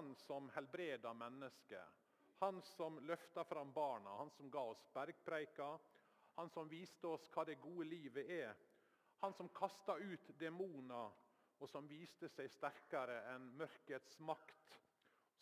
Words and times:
han 0.00 0.14
som 0.14 0.50
helbreda 0.50 1.14
mennesker. 1.14 1.84
Han 2.38 2.62
som 2.62 2.98
løfta 3.06 3.44
fram 3.44 3.72
barna, 3.72 4.10
han 4.10 4.30
som 4.30 4.50
ga 4.50 4.60
oss 4.60 4.92
bergpreika. 4.92 5.78
Han 6.34 6.50
som 6.50 6.68
viste 6.68 7.06
oss 7.06 7.26
hva 7.34 7.44
det 7.44 7.58
gode 7.60 7.84
livet 7.84 8.30
er. 8.32 8.54
Han 9.20 9.34
som 9.36 9.50
kasta 9.52 9.98
ut 9.98 10.30
demoner, 10.40 11.10
og 11.60 11.68
som 11.68 11.88
viste 11.88 12.30
seg 12.32 12.48
sterkere 12.48 13.18
enn 13.34 13.50
mørkets 13.60 14.16
makt. 14.24 14.78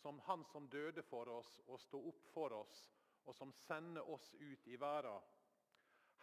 Som 0.01 0.19
han 0.27 0.43
som 0.51 0.67
døde 0.67 1.05
for 1.07 1.31
oss 1.31 1.53
og 1.67 1.79
sto 1.79 2.01
opp 2.11 2.27
for 2.33 2.55
oss, 2.57 2.81
og 3.23 3.37
som 3.37 3.53
sender 3.63 4.11
oss 4.11 4.33
ut 4.41 4.67
i 4.67 4.75
verden. 4.75 5.23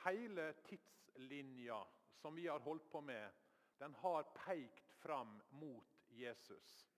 Hele 0.05 0.51
tidslinja 0.69 1.81
som 2.21 2.37
vi 2.37 2.45
har 2.53 2.61
holdt 2.69 2.91
på 2.93 3.01
med, 3.01 3.33
den 3.81 3.97
har 4.05 4.29
pekt 4.45 4.93
fram 5.01 5.41
mot 5.57 5.97
Jesus. 6.13 6.96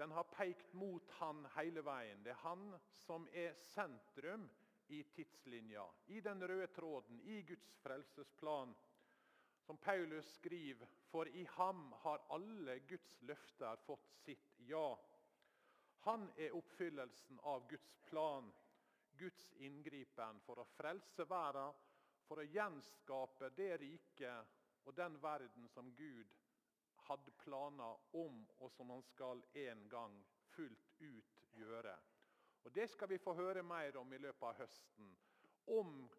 Den 0.00 0.10
har 0.16 0.24
pekt 0.24 0.70
mot 0.80 1.10
han 1.18 1.42
hele 1.58 1.82
veien. 1.84 2.22
Det 2.24 2.30
er 2.32 2.38
han 2.40 2.62
som 3.02 3.26
er 3.36 3.52
sentrum 3.74 4.46
i 4.96 5.02
tidslinja, 5.12 5.82
i 6.08 6.22
den 6.24 6.40
røde 6.48 6.70
tråden, 6.72 7.18
i 7.28 7.42
Guds 7.44 7.66
frelsesplan. 7.82 8.72
Som 9.66 9.76
Paulus 9.84 10.30
skriver, 10.38 10.88
for 11.12 11.28
i 11.28 11.44
ham 11.58 11.82
har 12.00 12.24
alle 12.32 12.78
Guds 12.88 13.12
løfter 13.28 13.76
fått 13.84 14.08
sitt 14.24 14.56
ja. 14.70 14.86
Han 16.08 16.24
er 16.40 16.56
oppfyllelsen 16.56 17.44
av 17.52 17.68
Guds 17.68 17.92
plan, 18.08 18.48
Guds 19.20 19.50
inngripen 19.60 20.40
for 20.46 20.64
å 20.64 20.68
frelse 20.80 21.28
verden, 21.28 21.76
for 22.24 22.40
å 22.40 22.48
gjenskape 22.48 23.52
det 23.60 23.74
riket 23.84 24.56
og 24.88 24.96
den 24.96 25.20
verden 25.20 25.68
som 25.76 25.92
Gud 25.92 26.32
hadde 27.10 27.34
planer 27.42 28.16
om, 28.16 28.44
og 28.58 28.70
som 28.72 28.90
han 28.94 29.02
skal 29.02 29.42
en 29.66 29.88
gang 29.90 30.16
fullt 30.54 30.94
ut 31.00 31.42
gjøre. 31.58 31.96
Og 32.64 32.72
Det 32.74 32.90
skal 32.90 33.08
vi 33.08 33.18
få 33.18 33.34
høre 33.34 33.62
mer 33.62 33.96
om 33.96 34.12
i 34.12 34.18
løpet 34.18 34.46
av 34.46 34.58
høsten. 34.60 35.14
Om 35.66 36.10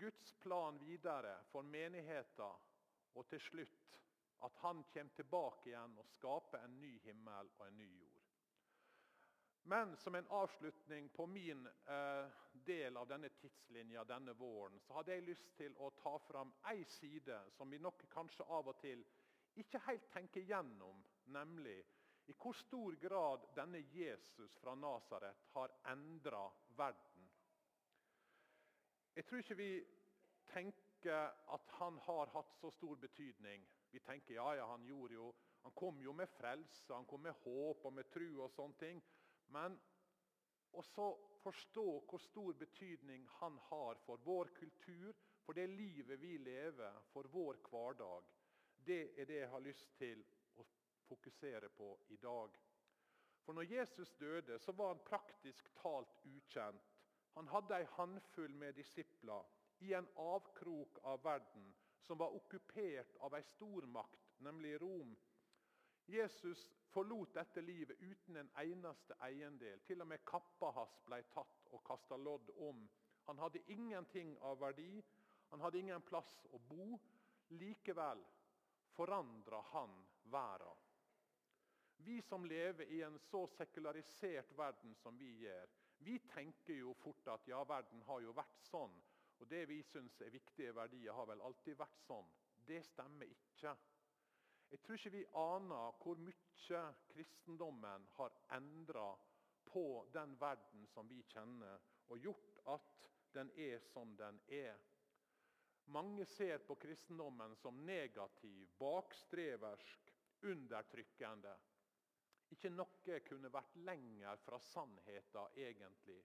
Guds 0.00 0.32
plan 0.42 0.80
videre 0.80 1.36
for 1.52 1.62
menigheten, 1.62 2.66
og 3.14 3.28
til 3.28 3.40
slutt 3.40 3.98
at 4.46 4.56
han 4.62 4.84
kommer 4.92 5.14
tilbake 5.14 5.68
igjen 5.68 5.98
og 5.98 6.08
skaper 6.08 6.64
en 6.64 6.78
ny 6.80 6.94
himmel 7.04 7.50
og 7.58 7.66
en 7.66 7.76
ny 7.76 7.88
jord. 7.98 8.20
Men 9.62 9.96
som 9.96 10.14
en 10.14 10.26
avslutning 10.26 11.08
på 11.08 11.26
min 11.26 11.66
eh, 11.66 12.30
del 12.52 12.96
av 12.96 13.08
denne 13.08 13.28
tidslinja 13.28 14.04
denne 14.08 14.32
våren, 14.32 14.80
så 14.80 14.96
hadde 14.96 15.12
jeg 15.12 15.26
lyst 15.26 15.50
til 15.58 15.76
å 15.76 15.90
ta 16.00 16.14
fram 16.30 16.54
ei 16.72 16.80
side 16.88 17.42
som 17.52 17.70
vi 17.70 17.78
nok 17.78 18.06
kanskje 18.14 18.46
av 18.48 18.72
og 18.72 18.80
til 18.80 19.04
ikke 19.56 19.80
helt 19.86 20.10
tenker 20.12 20.46
gjennom, 20.46 21.02
nemlig 21.24 21.78
i 22.30 22.34
hvor 22.38 22.54
stor 22.54 22.94
grad 23.02 23.46
denne 23.56 23.80
Jesus 23.90 24.56
fra 24.62 24.74
Nasaret 24.78 25.36
har 25.54 25.72
endra 25.90 26.44
verden. 26.78 27.30
Jeg 29.16 29.26
tror 29.26 29.42
ikke 29.42 29.56
vi 29.58 29.72
tenker 30.46 31.32
at 31.54 31.72
han 31.80 31.98
har 32.06 32.30
hatt 32.34 32.54
så 32.60 32.70
stor 32.70 32.96
betydning. 33.02 33.66
Vi 33.90 33.98
tenker 33.98 34.34
ja, 34.34 34.52
ja, 34.54 34.66
han, 34.70 34.84
jo, 34.86 35.34
han 35.62 35.72
kom 35.74 36.00
jo 36.02 36.12
med 36.12 36.28
frelse, 36.28 36.94
han 36.94 37.06
kom 37.06 37.20
med 37.26 37.34
håp 37.42 37.84
og 37.84 37.92
med 37.92 38.10
tru 38.14 38.28
og 38.44 38.50
sånne 38.54 38.78
ting. 38.78 39.02
Men 39.50 39.78
også 40.72 41.10
forstå 41.42 41.86
hvor 42.06 42.22
stor 42.22 42.52
betydning 42.52 43.26
han 43.40 43.58
har 43.70 43.98
for 44.06 44.22
vår 44.24 44.52
kultur, 44.54 45.16
for 45.42 45.52
det 45.52 45.66
livet 45.68 46.20
vi 46.20 46.36
lever, 46.38 47.00
for 47.12 47.26
vår 47.32 47.58
hverdag. 47.70 48.28
Det 48.86 49.20
er 49.20 49.24
det 49.24 49.38
jeg 49.40 49.48
har 49.48 49.60
lyst 49.60 49.92
til 49.98 50.24
å 50.56 50.64
fokusere 51.08 51.68
på 51.68 51.92
i 52.08 52.16
dag. 52.16 52.56
For 53.44 53.52
når 53.52 53.62
Jesus 53.62 54.12
døde, 54.20 54.58
så 54.58 54.72
var 54.72 54.94
han 54.94 55.04
praktisk 55.04 55.70
talt 55.82 56.16
ukjent. 56.24 56.96
Han 57.34 57.48
hadde 57.48 57.76
ei 57.76 57.86
håndfull 57.96 58.54
med 58.54 58.72
disipler 58.74 59.46
i 59.80 59.92
en 59.96 60.08
avkrok 60.16 60.98
av 61.04 61.24
verden 61.24 61.70
som 62.02 62.18
var 62.18 62.34
okkupert 62.34 63.16
av 63.20 63.34
ei 63.38 63.42
stormakt, 63.52 64.32
nemlig 64.38 64.80
Rom. 64.82 65.16
Jesus 66.10 66.64
forlot 66.90 67.34
dette 67.34 67.62
livet 67.62 68.00
uten 68.00 68.36
en 68.36 68.50
eneste 68.58 69.14
eiendel. 69.22 69.80
Til 69.86 70.02
og 70.02 70.08
med 70.10 70.24
kappa 70.26 70.72
hans 70.74 70.96
ble 71.06 71.20
tatt 71.34 71.68
og 71.70 71.84
kasta 71.86 72.18
lodd 72.18 72.50
om. 72.56 72.82
Han 73.28 73.38
hadde 73.38 73.62
ingenting 73.70 74.34
av 74.42 74.58
verdi. 74.60 75.04
Han 75.52 75.62
hadde 75.62 75.78
ingen 75.78 76.02
plass 76.02 76.32
å 76.50 76.58
bo. 76.58 76.98
Likevel 77.50 78.24
forandra 78.96 79.60
han 79.72 79.94
verden. 80.32 80.76
Vi 82.00 82.22
som 82.22 82.44
lever 82.44 82.84
i 82.84 83.02
en 83.02 83.18
så 83.18 83.46
sekularisert 83.46 84.52
verden 84.56 84.94
som 84.94 85.18
vi 85.18 85.30
gjør, 85.42 85.68
vi 86.00 86.18
tenker 86.32 86.78
jo 86.80 86.94
fort 86.96 87.28
at 87.28 87.48
ja, 87.48 87.60
verden 87.68 88.00
har 88.08 88.22
jo 88.24 88.32
vært 88.32 88.62
sånn. 88.64 88.94
Og 89.40 89.48
det 89.48 89.66
vi 89.68 89.82
syns 89.84 90.16
er 90.24 90.32
viktige 90.32 90.72
verdier, 90.76 91.12
har 91.12 91.28
vel 91.28 91.42
alltid 91.44 91.76
vært 91.76 92.00
sånn. 92.06 92.28
Det 92.66 92.80
stemmer 92.88 93.28
ikke. 93.28 93.74
Jeg 94.70 94.80
tror 94.84 94.96
ikke 94.96 95.12
vi 95.12 95.26
aner 95.42 95.96
hvor 96.00 96.20
mye 96.24 96.82
kristendommen 97.10 98.06
har 98.16 98.36
endra 98.56 99.10
på 99.68 99.84
den 100.14 100.36
verden 100.40 100.86
som 100.92 101.08
vi 101.08 101.20
kjenner, 101.32 101.80
og 102.08 102.18
gjort 102.18 102.60
at 102.74 103.10
den 103.34 103.50
er 103.56 103.78
som 103.92 104.16
den 104.16 104.40
er. 104.48 104.78
Mange 105.84 106.24
ser 106.26 106.58
på 106.58 106.74
kristendommen 106.74 107.56
som 107.56 107.84
negativ, 107.86 108.68
bakstreversk, 108.78 110.12
undertrykkende. 110.42 111.54
Ikke 112.50 112.70
noe 112.70 113.20
kunne 113.26 113.50
vært 113.52 113.76
lenger 113.86 114.38
fra 114.44 114.58
sannheten, 114.70 115.56
egentlig. 115.56 116.20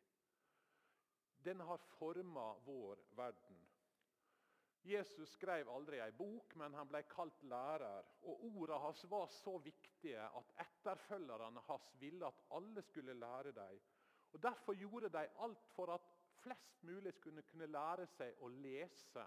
Den 1.46 1.62
har 1.62 1.82
forma 1.98 2.54
vår 2.66 3.02
verden. 3.18 3.66
Jesus 4.86 5.32
skrev 5.34 5.70
aldri 5.74 5.98
ei 6.02 6.12
bok, 6.14 6.54
men 6.62 6.74
han 6.78 6.90
ble 6.90 7.02
kalt 7.10 7.42
lærer. 7.50 8.06
Og 8.30 8.44
Ordene 8.52 8.78
hans 8.84 9.02
var 9.10 9.26
så 9.34 9.56
viktige 9.66 10.22
at 10.22 10.52
etterfølgerne 10.62 11.64
hans 11.70 11.88
ville 12.02 12.28
at 12.30 12.44
alle 12.54 12.84
skulle 12.86 13.18
lære 13.18 13.54
dem. 13.58 13.80
Og 14.34 14.44
Derfor 14.44 14.78
gjorde 14.78 15.10
de 15.10 15.24
alt 15.42 15.66
for 15.74 15.94
at 15.94 16.06
flest 16.42 16.84
mulig 16.84 17.14
skulle 17.18 17.42
kunne 17.50 17.70
lære 17.72 18.06
seg 18.14 18.42
å 18.46 18.50
lese 18.52 19.26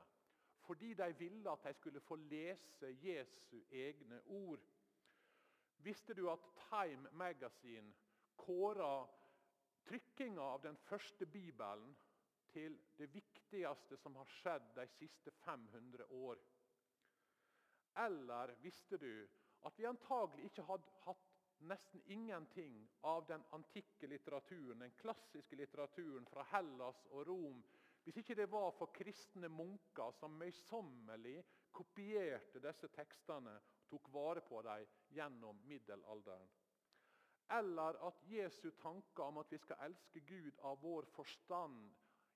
fordi 0.68 0.92
de 0.94 1.12
ville 1.16 1.50
at 1.50 1.64
de 1.64 1.72
skulle 1.74 2.00
få 2.04 2.16
lese 2.16 2.90
Jesu 3.00 3.56
egne 3.70 4.20
ord. 4.26 4.60
Visste 5.80 6.14
du 6.14 6.26
at 6.30 6.44
Time 6.68 7.08
Magazine 7.12 7.94
kåra 8.36 9.06
trykkinga 9.88 10.42
av 10.42 10.60
den 10.62 10.76
første 10.76 11.26
Bibelen 11.26 11.96
til 12.52 12.76
det 12.98 13.08
viktigste 13.14 13.96
som 13.96 14.16
har 14.20 14.28
skjedd 14.40 14.68
de 14.76 14.84
siste 14.98 15.32
500 15.40 16.04
år? 16.12 16.42
Eller 18.04 18.52
visste 18.62 18.98
du 19.00 19.12
at 19.66 19.78
vi 19.78 19.88
antagelig 19.88 20.50
ikke 20.50 20.68
hadde 20.68 21.00
hatt 21.06 21.24
nesten 21.58 22.02
ingenting 22.06 22.76
av 23.08 23.24
den 23.26 23.42
antikke 23.56 24.06
litteraturen, 24.06 24.84
den 24.84 24.94
klassiske 25.00 25.56
litteraturen 25.56 26.26
fra 26.30 26.44
Hellas 26.52 27.00
og 27.10 27.26
Rom, 27.26 27.64
hvis 28.04 28.16
ikke 28.16 28.34
det 28.34 28.50
var 28.52 28.70
for 28.78 28.92
kristne 28.94 29.48
munker 29.48 30.12
som 30.16 30.36
møysommelig 30.40 31.42
kopierte 31.74 32.62
disse 32.64 32.88
tekstene 32.94 33.54
og 33.58 33.90
tok 33.90 34.10
vare 34.12 34.42
på 34.44 34.62
dem 34.66 34.86
gjennom 35.16 35.60
middelalderen. 35.68 36.48
Eller 37.56 37.96
at 38.06 38.24
Jesu 38.28 38.70
tanker 38.70 39.22
om 39.22 39.38
at 39.40 39.52
vi 39.52 39.58
skal 39.58 39.80
elske 39.86 40.20
Gud 40.28 40.58
av 40.68 40.82
vår 40.82 41.06
forstand, 41.14 41.78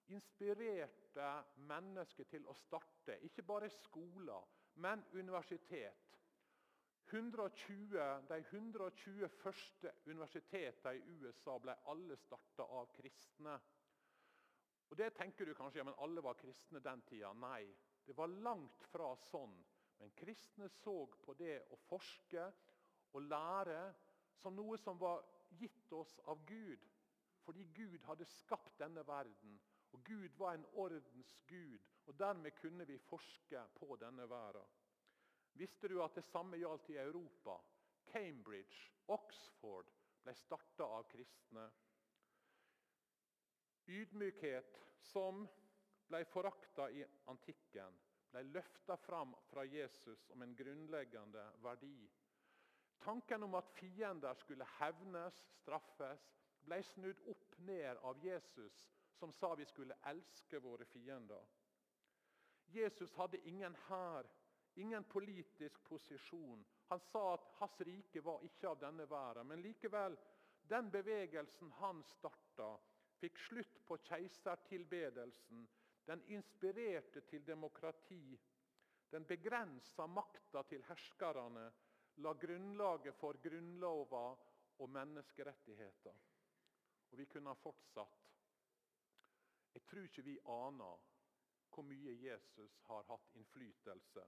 inspirerte 0.09 1.29
mennesker 1.69 2.25
til 2.29 2.47
å 2.49 2.55
starte 2.57 3.19
ikke 3.29 3.45
bare 3.47 3.69
skoler, 3.71 4.49
men 4.81 5.05
universitet. 5.13 6.09
120, 7.13 7.99
de 8.29 8.39
120 8.41 9.29
første 9.43 9.93
universitetene 10.07 10.95
i 10.97 11.17
USA 11.21 11.59
ble 11.61 11.75
alle 11.93 12.17
starta 12.17 12.65
av 12.65 12.89
kristne. 12.97 13.59
Og 14.93 14.99
Det 14.99 15.15
tenker 15.17 15.49
du 15.49 15.55
kanskje 15.57 15.81
ja, 15.81 15.85
men 15.89 15.97
alle 16.05 16.21
var 16.21 16.37
kristne 16.37 16.81
den 16.85 17.01
tida. 17.09 17.31
Nei, 17.33 17.65
det 18.05 18.13
var 18.13 18.29
langt 18.45 18.85
fra 18.93 19.15
sånn. 19.31 19.55
Men 19.97 20.13
kristne 20.19 20.67
så 20.69 21.07
på 21.25 21.33
det 21.39 21.63
å 21.73 21.79
forske 21.87 22.45
og 23.17 23.25
lære 23.25 23.79
som 24.43 24.53
noe 24.53 24.77
som 24.77 25.01
var 25.01 25.25
gitt 25.57 25.93
oss 25.97 26.19
av 26.29 26.45
Gud. 26.45 26.85
Fordi 27.47 27.65
Gud 27.73 28.05
hadde 28.05 28.29
skapt 28.29 28.77
denne 28.83 29.01
verden. 29.09 29.57
Og 29.97 30.05
Gud 30.05 30.37
var 30.37 30.59
en 30.59 30.69
ordens 30.77 31.33
Gud. 31.49 31.81
og 32.07 32.19
Dermed 32.19 32.53
kunne 32.61 32.85
vi 32.85 32.99
forske 32.99 33.65
på 33.79 33.97
denne 33.97 34.29
verden. 34.29 34.69
Visste 35.57 35.89
du 35.89 36.03
at 36.05 36.21
det 36.21 36.25
samme 36.29 36.61
gjaldt 36.61 36.93
i 36.93 37.01
Europa? 37.01 37.57
Cambridge, 38.13 38.93
Oxford 39.09 39.89
ble 40.21 40.37
starta 40.37 40.85
av 40.85 41.09
kristne. 41.09 41.65
Ydmykhet 43.93 44.81
som 45.13 45.45
ble 46.09 46.25
forakta 46.29 46.89
i 46.91 47.05
antikken, 47.29 47.95
ble 48.33 48.43
løfta 48.49 48.97
fram 48.97 49.35
fra 49.51 49.65
Jesus 49.69 50.27
som 50.29 50.43
en 50.43 50.55
grunnleggende 50.57 51.45
verdi. 51.65 52.09
Tanken 53.03 53.43
om 53.43 53.55
at 53.59 53.71
fiender 53.77 54.35
skulle 54.39 54.69
hevnes, 54.79 55.41
straffes, 55.61 56.29
ble 56.63 56.79
snudd 56.87 57.21
opp 57.33 57.57
ned 57.67 57.99
av 58.07 58.21
Jesus, 58.25 58.85
som 59.19 59.33
sa 59.33 59.55
vi 59.59 59.67
skulle 59.67 59.99
elske 60.07 60.61
våre 60.63 60.87
fiender. 60.87 61.49
Jesus 62.73 63.13
hadde 63.19 63.43
ingen 63.49 63.75
hær, 63.89 64.29
ingen 64.75 65.05
politisk 65.05 65.83
posisjon. 65.85 66.65
Han 66.89 67.01
sa 67.01 67.35
at 67.35 67.51
hans 67.59 67.81
rike 67.81 68.23
var 68.25 68.45
ikke 68.47 68.71
av 68.71 68.79
denne 68.81 69.09
verden. 69.11 69.49
Men 69.51 69.63
likevel, 69.63 70.17
den 70.71 70.91
bevegelsen 70.91 71.73
han 71.81 72.03
starta, 72.07 72.77
fikk 73.23 73.39
slutt 73.39 73.79
på 73.87 73.99
keisertilbedelsen. 74.09 75.69
Den 76.05 76.25
inspirerte 76.35 77.23
til 77.31 77.47
demokrati. 77.47 78.39
Den 79.13 79.27
begrensa 79.29 80.07
makta 80.07 80.63
til 80.69 80.83
herskerne. 80.89 81.69
La 82.25 82.33
grunnlaget 82.33 83.15
for 83.15 83.39
grunnlover 83.43 84.37
og 84.79 84.91
menneskerettigheter. 84.91 86.19
Og 87.13 87.19
vi 87.19 87.27
kunne 87.31 87.53
ha 87.55 87.63
fortsatt. 87.63 88.19
Jeg 89.75 89.87
tror 89.89 90.05
ikke 90.09 90.27
vi 90.27 90.39
aner 90.45 91.09
hvor 91.73 91.87
mye 91.89 92.13
Jesus 92.21 92.75
har 92.89 93.07
hatt 93.09 93.31
innflytelse. 93.39 94.27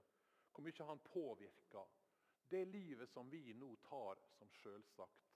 Hvor 0.53 0.65
mye 0.65 0.89
han 0.89 1.03
påvirka 1.05 1.85
det 2.49 2.65
livet 2.65 3.11
som 3.11 3.31
vi 3.31 3.53
nå 3.55 3.75
tar 3.89 4.21
som 4.39 4.53
selvsagt. 4.63 5.33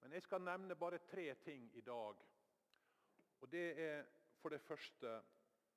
Men 0.00 0.12
jeg 0.12 0.22
skal 0.22 0.44
nevne 0.44 0.76
bare 0.78 1.02
tre 1.10 1.34
ting 1.44 1.66
i 1.76 1.82
dag. 1.84 2.22
Og 3.40 3.52
Det 3.52 3.80
er 3.80 4.04
for 4.40 4.48
det 4.48 4.60
første 4.60 5.22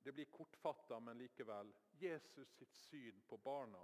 Det 0.04 0.12
blir 0.12 0.24
kortfatta, 0.24 0.98
men 1.00 1.16
likevel. 1.18 1.72
Jesus 2.00 2.48
sitt 2.58 2.74
syn 2.76 3.22
på 3.28 3.36
barna. 3.36 3.80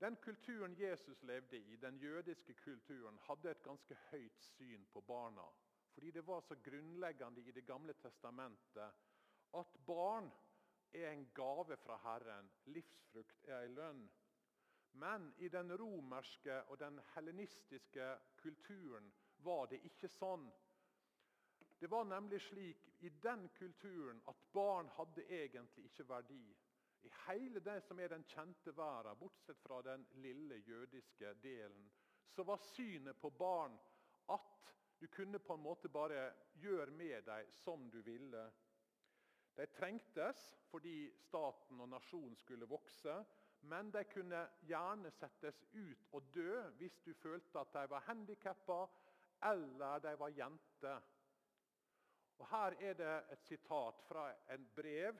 Den 0.00 0.16
kulturen 0.16 0.74
Jesus 0.74 1.22
levde 1.22 1.58
i, 1.58 1.76
den 1.76 1.96
jødiske 1.96 2.54
kulturen, 2.54 3.18
hadde 3.18 3.50
et 3.50 3.62
ganske 3.62 3.94
høyt 4.10 4.40
syn 4.40 4.86
på 4.92 5.00
barna. 5.00 5.44
Fordi 5.92 6.10
det 6.10 6.26
var 6.26 6.40
så 6.40 6.54
grunnleggende 6.54 7.40
i 7.40 7.50
Det 7.50 7.66
gamle 7.66 7.92
testamentet 7.92 8.92
at 9.54 9.78
barn 9.86 10.30
er 10.92 11.10
en 11.10 11.30
gave 11.34 11.76
fra 11.76 11.96
Herren. 11.96 12.50
Livsfrukt 12.64 13.44
er 13.44 13.62
ei 13.62 13.68
lønn. 13.68 14.08
Men 14.92 15.34
i 15.38 15.48
den 15.48 15.72
romerske 15.80 16.62
og 16.62 16.80
den 16.80 17.00
helenistiske 17.14 18.16
kulturen 18.36 19.12
var 19.36 19.66
det 19.66 19.80
ikke 19.84 20.08
sånn. 20.08 20.48
Det 21.78 21.86
var 21.86 22.04
nemlig 22.04 22.40
slik 22.40 22.88
i 22.98 23.08
den 23.08 23.48
kulturen 23.48 24.22
at 24.26 24.36
barn 24.52 24.88
hadde 24.96 25.22
egentlig 25.30 25.84
ikke 25.84 26.08
verdi. 26.08 26.56
I 27.02 27.10
hele 27.28 27.60
det 27.60 27.80
som 27.86 28.00
er 28.00 28.10
den 28.10 28.24
kjente 28.26 28.74
verden, 28.76 29.18
bortsett 29.20 29.60
fra 29.62 29.82
den 29.82 30.06
lille 30.18 30.56
jødiske 30.66 31.34
delen, 31.42 31.90
så 32.28 32.42
var 32.42 32.56
synet 32.56 33.20
på 33.20 33.30
barn 33.30 33.78
at 34.28 34.74
du 35.00 35.06
kunne 35.06 35.38
på 35.38 35.54
en 35.54 35.62
måte 35.62 35.88
bare 35.88 36.32
gjøre 36.54 36.90
med 36.90 37.22
dem 37.22 37.52
som 37.52 37.90
du 37.90 38.00
ville. 38.02 38.50
De 39.56 39.66
trengtes 39.66 40.40
fordi 40.70 41.12
staten 41.18 41.80
og 41.80 41.88
nasjonen 41.88 42.36
skulle 42.36 42.66
vokse, 42.66 43.14
men 43.60 43.90
de 43.90 44.04
kunne 44.04 44.42
gjerne 44.66 45.10
settes 45.10 45.62
ut 45.72 46.04
og 46.12 46.26
dø 46.34 46.60
hvis 46.78 46.98
du 47.06 47.14
følte 47.14 47.58
at 47.58 47.72
de 47.74 47.86
var 47.90 48.06
handikappa 48.06 48.82
eller 49.50 49.98
de 50.02 50.18
var 50.18 50.34
jenter. 50.34 51.00
Og 52.38 52.46
Her 52.50 52.76
er 52.80 52.94
det 52.94 53.14
et 53.32 53.44
sitat 53.46 54.02
fra 54.08 54.30
en 54.54 54.68
brev 54.76 55.18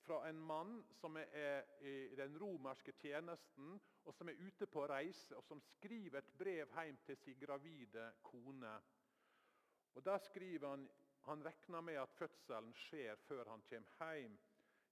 fra 0.00 0.28
en 0.28 0.38
mann 0.40 0.84
som 0.96 1.16
er 1.16 1.66
i 1.86 2.16
den 2.16 2.38
romerske 2.40 2.92
tjenesten, 2.92 3.76
og 4.04 4.14
som 4.14 4.28
er 4.28 4.40
ute 4.40 4.66
på 4.66 4.86
reise, 4.88 5.36
og 5.36 5.44
som 5.44 5.60
skriver 5.60 6.18
et 6.18 6.32
brev 6.38 6.72
hjem 6.74 6.96
til 7.06 7.16
sin 7.16 7.38
gravide 7.38 8.12
kone. 8.22 8.72
Og 9.94 10.04
Der 10.04 10.18
skriver 10.18 10.68
han 10.68 10.88
han 11.20 11.44
regner 11.44 11.80
med 11.80 11.94
at 12.00 12.14
fødselen 12.16 12.72
skjer 12.74 13.16
før 13.28 13.50
han 13.50 13.62
kommer 13.68 14.14
hjem. 14.14 14.38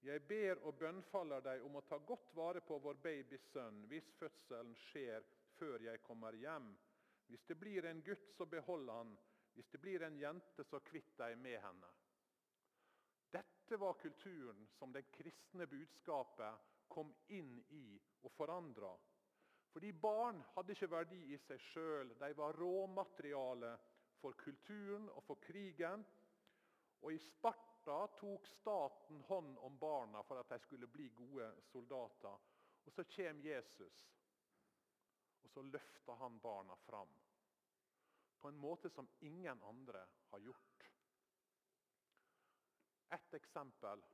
Jeg 0.03 0.23
ber 0.29 0.61
og 0.63 0.77
bønnfaller 0.79 1.41
deg 1.43 1.65
om 1.67 1.79
å 1.81 1.85
ta 1.89 1.97
godt 1.99 2.35
vare 2.37 2.61
på 2.61 2.77
vår 2.79 3.01
babysønn 3.03 3.81
hvis 3.91 4.13
fødselen 4.21 4.77
skjer 4.77 5.25
før 5.59 5.83
jeg 5.83 6.03
kommer 6.05 6.37
hjem. 6.39 6.69
Hvis 7.27 7.43
det 7.49 7.57
blir 7.59 7.89
en 7.89 8.03
gutt, 8.05 8.29
så 8.37 8.47
behold 8.47 8.91
han. 8.93 9.17
Hvis 9.59 9.71
det 9.75 9.79
blir 9.83 10.03
en 10.07 10.19
jente, 10.21 10.63
så 10.65 10.79
kvitt 10.87 11.17
deg 11.19 11.33
med 11.43 11.57
henne. 11.59 11.89
Dette 13.35 13.77
var 13.83 13.97
kulturen 13.99 14.69
som 14.79 14.93
det 14.95 15.09
kristne 15.11 15.67
budskapet 15.67 16.69
kom 16.87 17.11
inn 17.35 17.57
i 17.75 17.99
og 18.23 18.31
forandra. 18.37 18.93
Fordi 19.75 19.91
barn 19.93 20.39
hadde 20.55 20.77
ikke 20.77 20.91
verdi 20.95 21.19
i 21.35 21.41
seg 21.43 21.61
sjøl. 21.73 22.15
De 22.23 22.31
var 22.39 22.55
råmateriale 22.55 23.75
for 24.23 24.39
kulturen 24.39 25.11
og 25.11 25.27
for 25.27 25.43
krigen. 25.43 26.07
Og 27.03 27.13
I 27.13 27.19
Sparta 27.27 27.99
tok 28.23 28.47
staten 28.61 29.27
hånd 29.27 29.59
om 29.67 29.83
barna 29.83 30.23
for 30.23 30.39
at 30.39 30.55
de 30.55 30.63
skulle 30.63 30.87
bli 30.87 31.11
gode 31.19 31.51
soldater. 31.73 32.39
Og 32.87 32.93
Så 32.95 33.05
kommer 33.11 33.51
Jesus, 33.51 33.99
og 35.43 35.51
så 35.51 35.63
løfter 35.63 36.15
han 36.15 36.39
barna 36.41 36.79
fram. 36.87 37.11
På 38.41 38.49
en 38.49 38.57
måte 38.57 38.91
som 38.91 39.09
ingen 39.21 39.63
andre 39.63 40.05
har 40.31 40.39
gjort. 40.39 40.87
Et 43.11 43.35
eksempel. 43.35 44.05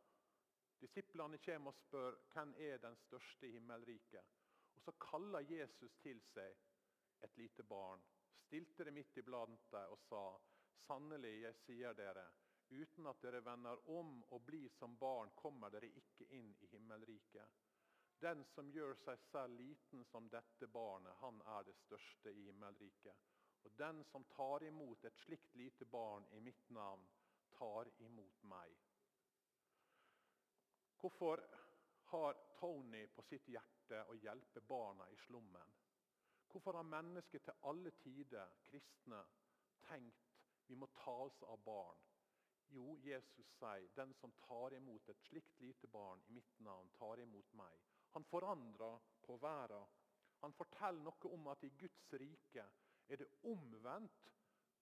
Disiplene 0.80 1.38
kommer 1.38 1.72
og 1.72 1.78
spør 1.78 2.18
hvem 2.32 2.54
er 2.60 2.82
den 2.82 2.96
største 3.06 3.48
i 3.48 3.56
himmelriket. 3.58 4.34
Og 4.74 4.82
Så 4.82 4.92
kaller 5.10 5.40
Jesus 5.40 5.96
til 6.02 6.20
seg 6.32 6.56
et 7.24 7.36
lite 7.40 7.62
barn 7.62 8.02
stilte 8.54 8.84
det 8.84 8.92
midt 8.92 9.16
iblant 9.16 9.70
dem 9.70 9.92
og 9.92 9.98
sa, 10.06 10.24
sannelig, 10.86 11.32
jeg 11.42 11.56
sier 11.64 11.94
dere, 11.98 12.24
uten 12.70 13.08
at 13.10 13.22
dere 13.24 13.40
vender 13.42 13.80
om 13.90 14.20
og 14.30 14.44
blir 14.46 14.70
som 14.78 14.96
barn, 15.00 15.32
kommer 15.34 15.72
dere 15.74 15.90
ikke 15.90 16.28
inn 16.38 16.52
i 16.62 16.68
himmelriket. 16.74 17.62
Den 18.22 18.44
som 18.54 18.70
gjør 18.70 18.94
seg 19.02 19.18
selv 19.30 19.58
liten 19.58 20.04
som 20.10 20.28
dette 20.30 20.68
barnet, 20.70 21.16
han 21.20 21.40
er 21.56 21.66
det 21.66 21.74
største 21.80 22.30
i 22.30 22.46
himmelriket. 22.46 23.26
Og 23.64 23.76
den 23.78 24.04
som 24.04 24.24
tar 24.24 24.62
imot 24.62 25.04
et 25.04 25.20
slikt 25.24 25.54
lite 25.56 25.84
barn 25.84 26.26
i 26.32 26.40
mitt 26.40 26.70
navn, 26.70 27.04
tar 27.58 27.88
imot 27.98 28.42
meg. 28.50 28.74
Hvorfor 31.00 31.40
har 32.10 32.36
Tony 32.58 33.06
på 33.06 33.22
sitt 33.28 33.48
hjerte 33.48 34.04
å 34.08 34.16
hjelpe 34.20 34.60
barna 34.68 35.08
i 35.12 35.16
slummen? 35.26 35.74
Hvorfor 36.48 36.78
har 36.78 36.86
mennesker 36.86 37.42
til 37.44 37.66
alle 37.68 37.90
tider, 38.04 38.52
kristne, 38.68 39.24
tenkt 39.88 40.36
vi 40.68 40.76
må 40.78 40.86
ta 41.00 41.16
oss 41.26 41.42
av 41.42 41.58
barn? 41.64 42.04
Jo, 42.72 42.96
Jesus 43.02 43.50
sier, 43.58 43.88
'Den 43.94 44.14
som 44.14 44.32
tar 44.32 44.74
imot 44.74 45.08
et 45.08 45.20
slikt 45.20 45.60
lite 45.60 45.86
barn 45.86 46.22
i 46.28 46.32
mitt 46.32 46.60
navn, 46.60 46.90
tar 46.98 47.20
imot 47.20 47.52
meg'. 47.52 47.80
Han 48.10 48.24
forandrer 48.24 48.98
på 49.22 49.36
verden. 49.36 49.86
Han 50.40 50.52
forteller 50.52 51.02
noe 51.02 51.32
om 51.34 51.46
at 51.46 51.64
i 51.64 51.68
Guds 51.68 52.12
rike 52.12 52.64
er 53.08 53.16
det 53.16 53.28
omvendt 53.42 54.32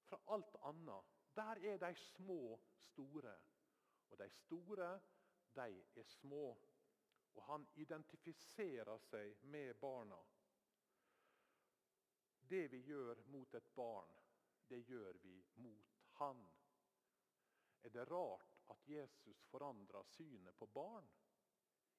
fra 0.04 0.20
alt 0.34 0.56
annet. 0.62 1.04
Der 1.36 1.56
er 1.72 1.76
de 1.78 1.94
små 1.94 2.60
store, 2.76 3.34
og 4.10 4.18
de 4.18 4.30
store, 4.30 5.00
de 5.54 5.84
er 5.96 6.04
små. 6.04 6.58
Og 7.34 7.44
han 7.44 7.66
identifiserer 7.74 8.98
seg 9.08 9.38
med 9.48 9.74
barna. 9.80 10.18
Det 12.50 12.66
vi 12.72 12.82
gjør 12.84 13.22
mot 13.32 13.54
et 13.54 13.70
barn, 13.74 14.12
det 14.68 14.82
gjør 14.84 15.16
vi 15.22 15.38
mot 15.54 16.02
han. 16.18 16.42
Er 17.82 17.88
det 17.88 18.04
rart 18.10 18.58
at 18.70 18.88
Jesus 18.88 19.40
forandra 19.50 20.02
synet 20.04 20.54
på 20.54 20.66
barn 20.66 21.08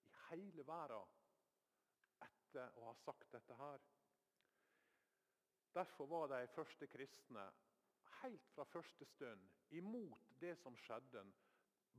i 0.05 0.13
hele 0.29 0.65
verden 0.67 1.09
etter 2.23 2.77
å 2.77 2.85
ha 2.91 2.93
sagt 3.01 3.33
dette 3.33 3.57
her? 3.57 3.81
Derfor 5.73 6.05
var 6.05 6.27
de 6.27 6.47
første 6.47 6.87
kristne 6.87 7.43
helt 8.21 8.49
fra 8.55 8.63
første 8.63 9.05
stund 9.05 9.47
imot 9.69 10.27
det 10.41 10.53
som 10.61 10.75
skjedde 10.77 11.23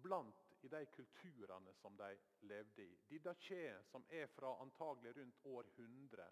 blant 0.05 0.53
i 0.63 0.71
de 0.71 0.87
kulturene 0.95 1.75
som 1.81 1.97
de 1.99 2.11
levde 2.49 2.85
i. 2.85 2.95
Didaché, 3.11 3.83
som 3.91 4.07
er 4.09 4.27
fra 4.27 4.55
antagelig 4.63 5.17
rundt 5.17 5.41
år 5.45 5.71
100 5.77 6.29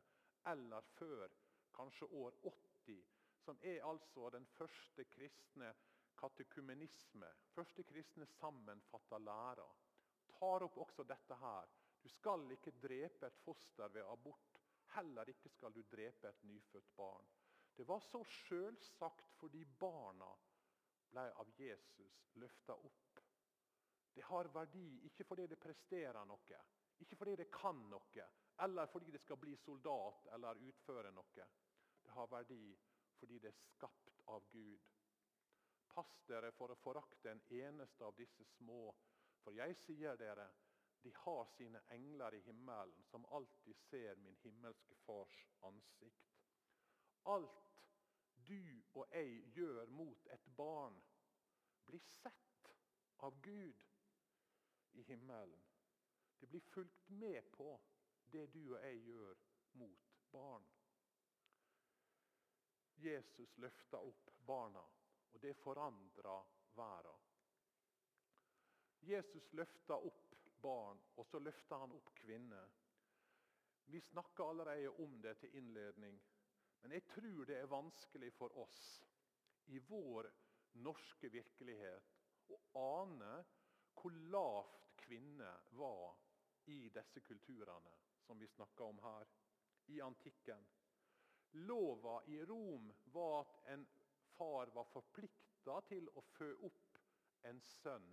eller 0.53 0.87
før 0.95 1.35
kanskje 1.75 2.07
år 2.07 2.39
80, 2.45 3.03
som 3.45 3.59
er 3.63 3.85
altså 3.91 4.31
den 4.31 4.47
første 4.47 5.05
kristne 5.05 5.75
katekumenisme, 6.19 7.27
første 7.55 7.83
kristne 7.83 8.27
sammenfatta 8.39 9.19
læra, 9.19 9.67
tar 10.39 10.67
opp 10.67 10.79
også 10.79 11.07
dette 11.09 11.39
her. 11.43 11.71
Du 12.03 12.09
skal 12.09 12.51
ikke 12.55 12.75
drepe 12.83 13.27
et 13.27 13.39
foster 13.45 13.89
ved 13.89 14.07
abort. 14.07 14.52
Heller 14.97 15.29
ikke 15.33 15.51
skal 15.53 15.73
du 15.73 15.83
drepe 15.89 16.29
et 16.29 16.43
nyfødt 16.45 16.91
barn. 16.97 17.29
Det 17.77 17.87
var 17.89 18.01
så 18.05 18.21
selvsagt 18.25 19.33
fordi 19.41 19.65
barna 19.65 20.29
ble 21.13 21.25
av 21.41 21.49
Jesus 21.57 22.19
løfta 22.41 22.77
opp. 22.77 23.21
Det 24.13 24.25
har 24.29 24.51
verdi 24.53 25.01
ikke 25.09 25.25
fordi 25.25 25.47
det 25.49 25.61
presterer 25.61 26.25
noe, 26.29 26.61
ikke 27.01 27.17
fordi 27.17 27.37
det 27.41 27.49
kan 27.53 27.79
noe, 27.89 28.27
eller 28.65 28.91
fordi 28.93 29.13
det 29.15 29.23
skal 29.23 29.41
bli 29.41 29.57
soldat 29.57 30.29
eller 30.37 30.61
utføre 30.69 31.13
noe. 31.13 31.47
det 32.03 32.11
har 32.11 32.27
verdi 32.27 32.77
fordi 33.19 33.39
det 33.39 33.49
er 33.49 33.63
skapt 33.71 34.21
av 34.27 34.45
Gud. 34.51 34.81
Pass 35.95 36.13
dere 36.29 36.51
for 36.53 36.73
å 36.73 36.77
forakte 36.81 37.31
en 37.31 37.43
eneste 37.51 38.05
av 38.05 38.17
disse 38.17 38.45
små, 38.57 38.95
for 39.45 39.55
jeg 39.55 39.77
sier 39.77 40.17
dere, 40.17 40.49
de 41.03 41.13
har 41.15 41.45
sine 41.45 41.81
engler 41.91 42.35
i 42.35 42.41
himmelen, 42.41 43.03
som 43.05 43.25
alltid 43.25 43.77
ser 43.77 44.17
min 44.17 44.37
himmelske 44.43 44.95
Fars 44.95 45.47
ansikt. 45.61 46.39
Alt 47.23 47.73
du 48.35 48.83
og 48.95 49.07
jeg 49.15 49.43
gjør 49.55 49.91
mot 49.91 50.27
et 50.35 50.47
barn, 50.57 50.99
blir 51.87 52.03
sett 52.03 52.71
av 53.23 53.41
Gud 53.43 53.85
i 54.93 55.03
himmelen. 55.03 55.63
Det 56.39 56.47
blir 56.47 56.61
fulgt 56.61 57.09
med 57.09 57.51
på 57.53 57.81
det 58.33 58.47
du 58.55 58.63
og 58.75 58.79
jeg 58.83 59.03
gjør 59.07 59.43
mot 59.79 60.15
barn. 60.31 60.65
Jesus 63.03 63.57
løfta 63.59 63.99
opp 63.99 64.31
barna, 64.47 64.83
og 65.33 65.43
det 65.43 65.55
forandra 65.59 66.37
verden. 66.75 67.29
Jesus 69.03 69.49
løfta 69.53 69.97
opp 69.99 70.32
barn, 70.63 71.01
og 71.17 71.27
så 71.27 71.41
løfter 71.43 71.83
han 71.83 71.95
opp 71.97 72.13
kvinner. 72.23 72.71
Vi 73.93 74.01
snakker 74.01 74.51
allerede 74.51 74.95
om 75.05 75.19
det 75.23 75.35
til 75.41 75.57
innledning, 75.59 76.21
men 76.83 76.95
jeg 76.97 77.07
tror 77.15 77.45
det 77.47 77.59
er 77.59 77.71
vanskelig 77.71 78.31
for 78.35 78.55
oss 78.63 78.87
i 79.75 79.79
vår 79.89 80.29
norske 80.83 81.29
virkelighet 81.31 82.13
å 82.53 82.59
ane 82.81 83.33
hvor 83.99 84.15
lavt 84.35 84.95
kvinner 85.05 85.67
var 85.79 86.17
i 86.73 86.89
disse 86.95 87.21
kulturene 87.27 87.93
som 88.23 88.39
vi 88.39 88.49
snakker 88.49 88.85
om 88.85 88.99
her, 89.03 89.29
i 89.91 90.01
antikken. 90.01 90.63
Lova 91.67 92.21
i 92.31 92.39
Rom 92.47 92.93
var 93.13 93.41
at 93.43 93.57
en 93.75 93.85
far 94.37 94.71
var 94.75 94.87
forplikta 94.93 95.81
til 95.91 96.09
å 96.17 96.23
fø 96.33 96.49
opp 96.69 97.01
en 97.51 97.61
sønn, 97.61 98.07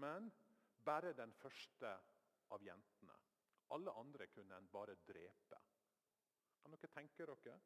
men 0.00 0.30
bare 0.86 1.12
den 1.18 1.32
første 1.34 1.92
av 2.54 2.62
jentene. 2.62 3.16
Alle 3.74 3.92
andre 3.98 4.28
kunne 4.30 4.56
en 4.56 4.68
bare 4.70 4.94
drepe. 5.08 5.58
Kan 6.62 6.74
dere 6.74 6.92
tenke 6.94 7.26
dere? 7.26 7.56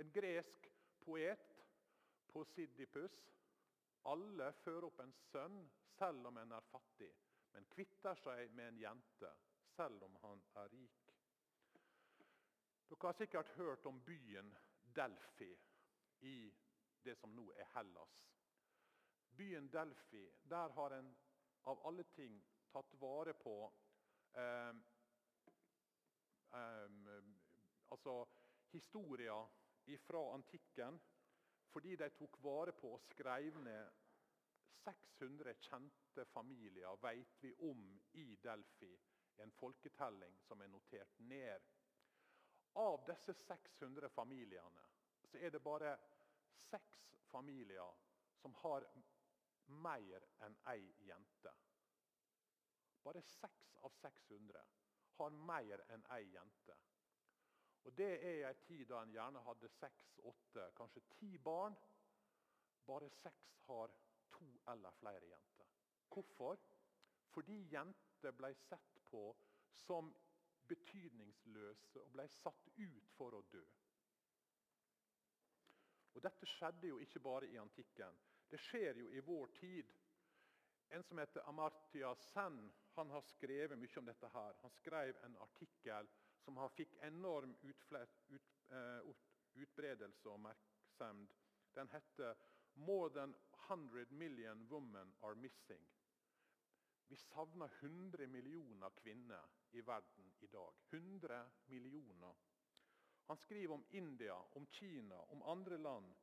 En 0.00 0.12
gresk 0.12 0.68
poet, 1.04 1.58
Posidipus. 2.32 3.18
Alle 4.08 4.48
fører 4.64 4.88
opp 4.88 5.00
en 5.04 5.12
sønn 5.28 5.58
selv 5.98 6.30
om 6.30 6.38
en 6.40 6.54
er 6.56 6.70
fattig, 6.72 7.10
men 7.52 7.68
kvitter 7.70 8.16
seg 8.18 8.54
med 8.56 8.72
en 8.72 8.80
jente 8.80 9.32
selv 9.76 10.02
om 10.08 10.16
han 10.22 10.40
er 10.62 10.72
rik. 10.72 11.12
Dere 12.88 13.06
har 13.06 13.18
sikkert 13.18 13.52
hørt 13.58 13.86
om 13.86 14.00
byen 14.04 14.50
Delfi 14.96 15.52
i 16.28 16.36
det 17.04 17.14
som 17.20 17.34
nå 17.36 17.46
er 17.58 17.68
Hellas. 17.76 18.16
Byen 19.36 19.68
Delfi, 19.72 20.24
der 20.48 20.74
har 20.76 20.96
en 20.96 21.12
av 21.70 21.86
alle 21.86 22.04
ting 22.04 22.42
tatt 22.72 22.94
vare 23.00 23.34
på 23.34 23.56
eh, 24.32 24.74
eh, 26.58 27.18
altså 27.92 28.16
historier 28.72 29.50
fra 30.06 30.22
antikken 30.34 31.00
fordi 31.72 31.96
de 31.96 32.08
tok 32.16 32.38
vare 32.44 32.72
på 32.76 32.94
og 32.96 33.04
skrev 33.10 33.58
ned 33.64 34.02
600 34.82 35.54
kjente 35.62 36.24
familier 36.32 36.96
vet 37.02 37.36
vi 37.40 37.52
om 37.70 37.82
i 38.18 38.36
Delfi. 38.42 38.92
En 39.36 39.52
folketelling 39.56 40.34
som 40.44 40.60
er 40.60 40.68
notert 40.68 41.18
ned. 41.18 41.68
Av 42.82 43.04
disse 43.06 43.34
600 43.34 44.08
familiene 44.12 44.84
så 45.30 45.38
er 45.38 45.52
det 45.54 45.62
bare 45.64 45.94
seks 46.66 47.04
familier 47.30 47.94
som 48.40 48.54
har 48.60 48.84
mer 49.72 50.26
enn 50.46 50.56
ei 50.72 50.86
jente. 51.06 51.52
Bare 53.02 53.22
seks 53.26 53.76
av 53.82 53.94
600 54.00 54.64
har 55.18 55.36
mer 55.50 55.84
enn 55.94 56.04
ei 56.16 56.24
jente. 56.34 56.76
Og 57.82 57.96
Det 57.98 58.10
er 58.24 58.36
i 58.38 58.44
en 58.46 58.60
tid 58.66 58.86
da 58.86 59.02
en 59.02 59.12
gjerne 59.12 59.42
hadde 59.42 59.68
seks, 59.68 60.18
åtte, 60.30 60.68
kanskje 60.78 61.02
ti 61.16 61.38
barn. 61.38 61.74
Bare 62.86 63.10
seks 63.10 63.56
har 63.66 63.90
to 64.30 64.48
eller 64.68 64.90
flere 65.00 65.26
jenter. 65.26 65.66
Hvorfor? 66.08 66.58
Fordi 67.34 67.56
jenter 67.72 68.30
ble 68.36 68.54
sett 68.54 68.98
på 69.10 69.24
som 69.72 70.12
betydningsløse 70.68 72.00
og 72.00 72.12
ble 72.12 72.28
satt 72.28 72.68
ut 72.76 73.08
for 73.16 73.34
å 73.34 73.42
dø. 73.52 73.64
Og 76.12 76.22
Dette 76.22 76.46
skjedde 76.46 76.90
jo 76.90 77.00
ikke 77.00 77.22
bare 77.24 77.48
i 77.48 77.58
antikken. 77.60 78.18
Det 78.52 78.58
skjer 78.60 78.98
jo 79.00 79.06
i 79.10 79.20
vår 79.20 79.46
tid. 79.46 79.92
En 80.88 81.02
som 81.02 81.18
heter 81.18 81.48
Amartya 81.48 82.14
Sen 82.14 82.72
han 82.94 83.10
har 83.10 83.22
skrevet 83.24 83.78
mye 83.80 83.98
om 83.98 84.04
dette. 84.04 84.28
her. 84.28 84.56
Han 84.60 84.70
skrev 84.70 85.16
en 85.24 85.36
artikkel 85.40 86.08
som 86.44 86.56
har 86.56 86.68
fikk 86.68 86.98
enorm 87.00 87.54
ut, 87.62 87.94
uh, 88.72 89.14
utbredelse 89.54 90.28
og 90.28 90.34
oppmerksomhet. 90.34 91.38
Den 91.74 91.88
heter 91.88 92.34
'More 92.74 93.08
than 93.14 93.34
100 93.68 94.10
million 94.10 94.68
women 94.68 95.14
are 95.22 95.34
missing'. 95.34 95.88
Vi 97.08 97.16
savner 97.16 97.68
100 97.68 98.26
millioner 98.26 98.90
kvinner 98.90 99.48
i 99.70 99.80
verden 99.80 100.34
i 100.40 100.46
dag. 100.46 100.74
100 100.90 101.50
millioner. 101.66 102.34
Han 103.26 103.36
skriver 103.36 103.74
om 103.74 103.84
India, 103.90 104.34
om 104.34 104.66
Kina, 104.66 105.14
om 105.14 105.42
andre 105.42 105.78
land 105.78 106.14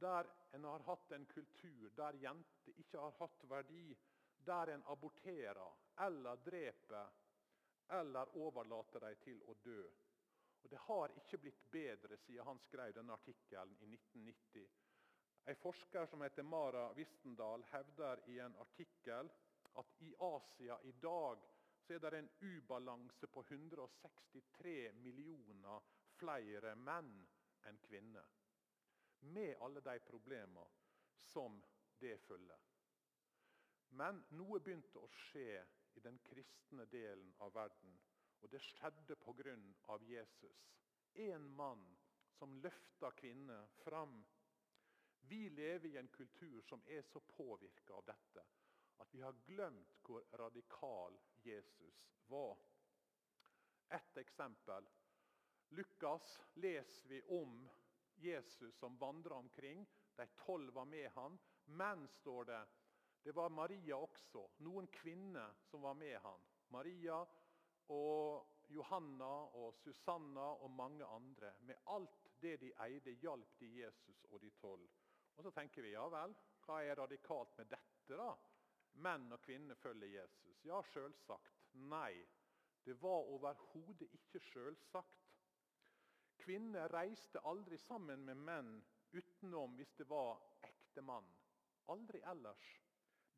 der 0.00 0.28
en 0.52 0.64
har 0.64 0.84
hatt 0.86 1.12
en 1.12 1.26
kultur 1.26 1.90
der 1.96 2.18
jenter 2.22 2.80
ikke 2.80 3.00
har 3.00 3.14
hatt 3.18 3.44
verdi, 3.50 3.96
der 4.46 4.72
en 4.74 4.84
aborterer 4.92 5.76
eller 6.06 6.36
dreper 6.36 7.12
eller 7.88 8.36
overlater 8.36 9.00
dem 9.00 9.22
til 9.24 9.42
å 9.46 9.54
dø. 9.64 9.80
Og 10.62 10.70
Det 10.70 10.78
har 10.88 11.12
ikke 11.16 11.38
blitt 11.38 11.62
bedre 11.70 12.16
siden 12.18 12.46
han 12.46 12.58
skrev 12.58 12.94
denne 12.94 13.14
artikkelen 13.14 13.76
i 13.80 13.90
1990. 13.94 14.68
En 15.46 15.60
forsker 15.62 16.06
som 16.10 16.22
heter 16.22 16.42
Mara 16.42 16.88
Wistendal 16.94 17.62
hevder 17.70 18.22
i 18.26 18.40
en 18.42 18.56
artikkel 18.58 19.30
at 19.78 20.00
i 20.02 20.14
Asia 20.18 20.78
i 20.82 20.92
dag 20.92 21.44
så 21.86 21.94
er 21.94 22.02
det 22.02 22.18
en 22.18 22.30
ubalanse 22.40 23.26
på 23.30 23.44
163 23.46 24.92
millioner 25.04 25.86
flere 26.18 26.74
menn 26.74 27.12
enn 27.68 27.78
kvinner. 27.86 28.26
Med 29.20 29.56
alle 29.60 29.80
de 29.80 29.98
problemene 30.00 30.66
som 31.22 31.62
det 31.98 32.18
følger. 32.26 32.58
Men 33.88 34.20
noe 34.36 34.60
begynte 34.60 35.00
å 35.00 35.08
skje 35.08 35.62
i 35.96 36.02
den 36.04 36.18
kristne 36.26 36.84
delen 36.92 37.32
av 37.44 37.54
verden. 37.54 37.94
Og 38.42 38.50
det 38.52 38.60
skjedde 38.60 39.16
pga. 39.16 39.56
Jesus. 40.06 40.66
En 41.14 41.48
mann 41.56 41.86
som 42.38 42.58
løfta 42.60 43.10
kvinner 43.10 43.66
fram. 43.84 44.20
Vi 45.20 45.48
lever 45.50 45.88
i 45.88 45.96
en 45.96 46.08
kultur 46.08 46.60
som 46.62 46.82
er 46.86 47.02
så 47.02 47.20
påvirka 47.20 47.94
av 47.94 48.04
dette 48.06 48.44
at 48.96 49.14
vi 49.14 49.20
har 49.20 49.36
glemt 49.46 49.98
hvor 50.02 50.24
radikal 50.32 51.18
Jesus 51.42 52.04
var. 52.26 52.58
Et 53.88 54.16
eksempel. 54.16 54.88
Lukas 55.68 56.40
leser 56.54 57.08
vi 57.08 57.22
om 57.22 57.68
Jesus 58.16 58.78
som 58.78 58.98
vandra 58.98 59.34
omkring. 59.34 59.86
De 60.16 60.26
tolv 60.26 60.74
var 60.74 60.84
med 60.84 61.10
han. 61.14 61.38
Men, 61.64 62.08
står 62.08 62.44
det, 62.44 62.66
det 63.22 63.32
var 63.32 63.48
Maria 63.50 63.96
også. 63.96 64.44
Noen 64.62 64.86
kvinner 64.86 65.56
som 65.66 65.82
var 65.82 65.94
med 65.94 66.18
han. 66.22 66.44
Maria 66.68 67.18
og 67.92 68.52
Johanna 68.68 69.32
og 69.58 69.74
Susanna 69.74 70.46
og 70.62 70.70
mange 70.70 71.04
andre. 71.04 71.54
Med 71.60 71.82
alt 71.86 72.26
det 72.40 72.56
de 72.62 72.72
eide, 72.86 73.16
hjalp 73.22 73.58
de 73.60 73.70
Jesus 73.80 74.24
og 74.30 74.40
de 74.40 74.50
tolv. 74.50 74.88
Og 75.36 75.44
Så 75.44 75.50
tenker 75.50 75.82
vi 75.82 75.92
ja 75.92 76.06
vel, 76.08 76.34
hva 76.64 76.80
er 76.82 76.96
radikalt 76.96 77.58
med 77.58 77.68
dette, 77.70 78.16
da? 78.16 78.30
Menn 79.04 79.28
og 79.32 79.42
kvinner 79.44 79.76
følger 79.76 80.08
Jesus. 80.08 80.62
Ja, 80.64 80.80
selvsagt. 80.94 81.66
Nei, 81.76 82.24
det 82.86 82.96
var 83.02 83.28
overhodet 83.34 84.08
ikke 84.14 84.40
selvsagt. 84.40 85.25
Kvinner 86.46 86.88
reiste 86.94 87.40
aldri 87.42 87.74
sammen 87.82 88.20
med 88.22 88.38
menn 88.38 88.68
utenom 89.18 89.72
hvis 89.74 89.90
det 89.98 90.04
var 90.06 90.36
ektemann. 90.68 91.26
Aldri 91.90 92.20
ellers. 92.22 92.66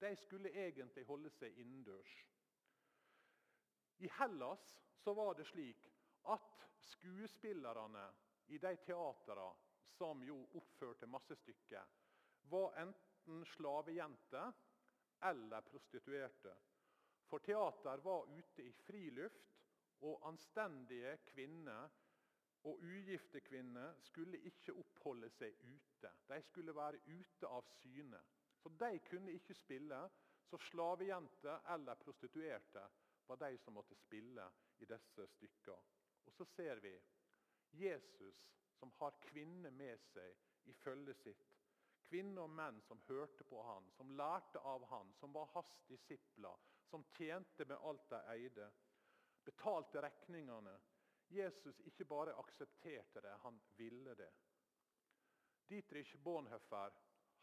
De 0.03 0.11
skulle 0.21 0.50
egentlig 0.53 1.07
holde 1.09 1.31
seg 1.33 1.57
innendørs. 1.62 2.17
I 4.05 4.11
Hellas 4.19 4.65
så 5.00 5.15
var 5.17 5.38
det 5.38 5.47
slik 5.49 5.87
at 6.35 6.67
skuespillerne 6.91 8.05
i 8.53 8.61
de 8.61 8.75
teatrene 8.85 9.49
som 9.97 10.21
jo 10.29 10.37
oppførte 10.61 11.09
masse 11.09 11.35
stykker, 11.41 11.87
var 12.53 12.77
enten 12.83 13.41
slavejenter 13.55 14.53
eller 15.31 15.65
prostituerte. 15.71 16.53
For 17.33 17.41
teater 17.41 18.05
var 18.05 18.29
ute 18.37 18.69
i 18.69 18.75
friluft, 18.85 19.49
og 20.05 20.29
anstendige 20.29 21.17
kvinner 21.33 21.88
og 22.69 22.83
ugifte 22.85 23.41
kvinner 23.41 23.97
skulle 24.05 24.41
ikke 24.51 24.75
oppholde 24.77 25.31
seg 25.33 25.57
ute. 25.65 26.11
De 26.29 26.41
skulle 26.45 26.75
være 26.77 27.01
ute 27.09 27.49
av 27.49 27.67
syne. 27.81 28.21
Så 28.63 28.73
de 28.81 28.99
kunne 29.09 29.33
ikke 29.33 29.57
spille. 29.57 30.01
Så 30.49 30.57
slavejenter 30.71 31.67
eller 31.75 31.99
prostituerte 32.01 32.83
var 33.29 33.37
de 33.37 33.59
som 33.61 33.77
måtte 33.77 33.97
spille 33.97 34.47
i 34.81 34.89
disse 34.89 35.27
stykkene. 35.35 35.97
Og 36.29 36.33
så 36.33 36.45
ser 36.45 36.81
vi 36.85 36.95
Jesus 37.73 38.41
som 38.79 38.93
har 38.99 39.17
kvinner 39.21 39.71
med 39.71 40.01
seg 40.13 40.69
i 40.69 40.73
følget 40.73 41.21
sitt. 41.21 41.47
Kvinner 42.09 42.47
og 42.47 42.53
menn 42.57 42.81
som 42.87 43.01
hørte 43.09 43.45
på 43.45 43.63
han, 43.65 43.89
som 43.97 44.13
lærte 44.17 44.61
av 44.65 44.85
han, 44.89 45.13
som 45.21 45.33
var 45.37 45.51
hans 45.53 45.75
disipler, 45.89 46.57
som 46.89 47.05
tjente 47.17 47.67
med 47.69 47.85
alt 47.85 48.07
de 48.13 48.21
eide. 48.33 48.69
Betalte 49.45 50.03
regningene. 50.05 50.77
Jesus 51.29 51.81
ikke 51.87 52.05
bare 52.09 52.37
aksepterte 52.41 53.21
det, 53.21 53.35
han 53.43 53.61
ville 53.77 54.15
det. 54.15 54.31
Dietrich 55.69 56.17
Bonhoeffer 56.25 56.95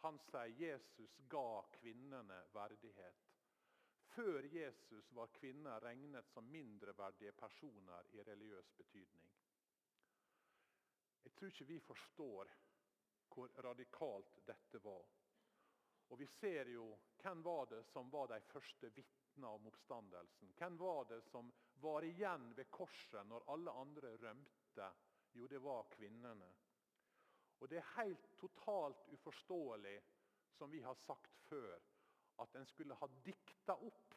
han 0.02 0.20
sier 0.20 0.54
Jesus 0.62 1.18
ga 1.30 1.62
kvinnene 1.80 2.42
verdighet. 2.54 3.22
Før 4.16 4.44
Jesus 4.44 5.12
var 5.12 5.32
kvinner 5.34 5.82
regnet 5.82 6.28
som 6.30 6.48
mindreverdige 6.52 7.32
personer 7.32 8.10
i 8.14 8.24
religiøs 8.24 8.72
betydning. 8.78 9.32
Jeg 11.24 11.34
tror 11.34 11.52
ikke 11.52 11.68
vi 11.74 11.80
forstår 11.80 12.52
hvor 13.34 13.50
radikalt 13.66 14.40
dette 14.48 14.80
var. 14.84 15.06
Og 16.08 16.20
Vi 16.20 16.28
ser 16.28 16.70
jo 16.70 16.86
hvem 17.22 17.42
var 17.44 17.66
det 17.66 17.84
som 17.90 18.12
var 18.12 18.28
de 18.28 18.40
første 18.52 18.90
vitnene 18.94 19.48
om 19.48 19.68
oppstandelsen. 19.68 20.54
Hvem 20.58 20.78
var 20.80 21.04
det 21.10 21.22
som 21.32 21.50
var 21.82 22.04
igjen 22.04 22.52
ved 22.56 22.70
korset 22.72 23.28
når 23.28 23.48
alle 23.54 23.72
andre 23.72 24.16
rømte? 24.22 24.92
Jo, 25.36 25.48
det 25.48 25.62
var 25.64 25.88
kvinnene. 25.92 26.52
Og 27.60 27.70
Det 27.70 27.78
er 27.78 27.94
helt 27.96 28.28
totalt 28.38 29.08
uforståelig, 29.12 30.02
som 30.52 30.72
vi 30.72 30.80
har 30.82 30.94
sagt 30.94 31.40
før, 31.50 31.80
at 32.40 32.56
en 32.56 32.66
skulle 32.66 32.96
ha 32.96 33.08
dikta 33.26 33.74
opp 33.74 34.16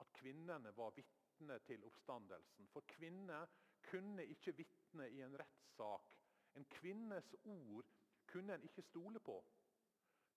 at 0.00 0.12
kvinnene 0.12 0.72
var 0.76 0.94
vitne 0.96 1.58
til 1.66 1.84
oppstandelsen. 1.84 2.68
For 2.72 2.86
kvinner 2.88 3.46
kunne 3.90 4.24
ikke 4.24 4.54
vitne 4.56 5.08
i 5.10 5.22
en 5.22 5.38
rettssak. 5.38 6.12
En 6.56 6.64
kvinnes 6.64 7.34
ord 7.44 7.90
kunne 8.26 8.54
en 8.54 8.62
ikke 8.62 8.82
stole 8.82 9.20
på. 9.20 9.36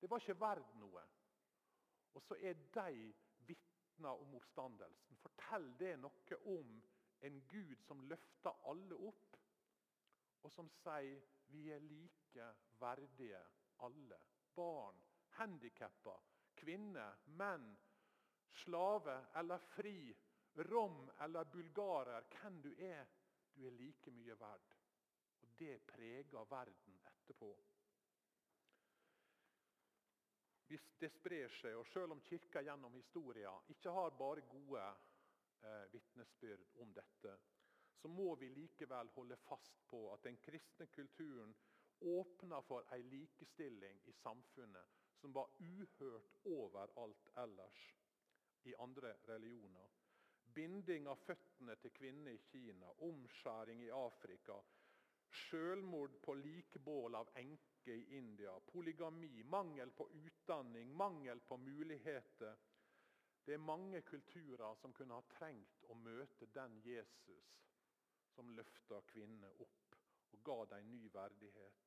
Det 0.02 0.10
var 0.10 0.20
ikke 0.20 0.40
verdt 0.40 0.76
noe. 0.80 1.04
Og 2.14 2.22
så 2.22 2.36
er 2.42 2.54
de 2.76 3.14
vitner 4.00 4.22
om 4.22 4.36
oppstandelsen. 4.36 5.18
Fortell 5.18 5.74
det 5.77 5.98
noe 6.00 6.38
om 6.48 6.82
en 7.22 7.39
Gud 7.51 7.82
som 7.84 8.01
løfter 8.08 8.56
alle 8.72 8.96
opp, 8.96 9.38
og 10.44 10.51
som 10.51 10.70
sier 10.79 11.20
vi 11.51 11.65
er 11.74 11.84
like 11.84 12.46
verdige 12.79 13.41
alle. 13.84 14.20
Barn, 14.56 14.96
handikappa, 15.36 16.15
kvinner, 16.56 17.18
menn, 17.36 17.75
slave 18.63 19.18
eller 19.36 19.60
fri, 19.75 20.15
rom 20.70 21.10
eller 21.20 21.44
bulgarer, 21.51 22.24
hvem 22.39 22.62
du 22.62 22.72
er. 22.77 23.06
Du 23.53 23.65
er 23.68 23.75
like 23.75 24.12
mye 24.12 24.36
verd. 24.39 24.75
Og 25.41 25.50
Det 25.60 25.82
preger 25.84 26.46
verden 26.48 27.01
etterpå. 27.12 27.51
Det 30.70 31.10
sprer 31.10 31.50
seg, 31.62 31.76
og 31.80 31.88
selv 31.90 32.14
om 32.14 32.22
Kirka 32.22 32.62
gjennom 32.62 32.94
historien 32.94 33.72
ikke 33.74 33.94
har 33.96 34.18
bare 34.20 34.44
gode 34.52 34.84
eh, 34.86 35.86
vitnesbyrd 35.94 36.66
om 36.84 36.92
dette, 36.94 37.34
så 38.02 38.12
må 38.12 38.36
vi 38.40 38.52
likevel 38.54 39.10
holde 39.16 39.38
fast 39.48 39.82
på 39.90 40.04
at 40.14 40.24
den 40.28 40.38
kristne 40.44 40.88
kulturen 40.94 41.56
åpner 42.00 42.62
for 42.68 42.86
ei 42.96 43.02
likestilling 43.04 44.04
i 44.08 44.14
samfunnet 44.22 45.00
som 45.20 45.34
var 45.36 45.50
uhørt 45.60 46.38
overalt 46.48 47.32
ellers 47.44 47.82
i 48.70 48.76
andre 48.80 49.15
religioner. 49.28 49.89
Binding 50.56 51.08
av 51.12 51.20
føttene 51.26 51.76
til 51.82 51.93
kvinner 51.96 52.34
i 52.34 52.43
Kina, 52.50 52.93
omskjæring 53.06 53.84
i 53.84 53.91
Afrika, 53.93 54.58
selvmord 55.36 56.22
på 56.22 56.34
likbål 56.34 57.15
av 57.15 57.30
enke 57.42 57.94
i 57.94 58.18
India, 58.18 58.54
polygami, 58.60 59.44
mangel 59.44 59.92
på 59.92 60.10
utdanning, 60.12 60.94
mangel 60.96 61.39
på 61.39 61.58
muligheter. 61.58 62.58
Det 63.46 63.54
er 63.54 63.65
mange 63.65 64.02
kulturer 64.02 64.76
som 64.76 64.94
kunne 64.94 65.18
ha 65.18 65.26
trengt 65.38 65.86
å 65.89 65.98
møte 65.98 66.50
den 66.54 66.80
Jesus 66.86 67.54
som 68.36 68.52
løfta 68.56 69.02
kvinner 69.10 69.62
opp 69.63 69.96
og 70.34 70.44
ga 70.46 70.58
dem 70.76 70.92
ny 70.92 71.08
verdighet. 71.13 71.86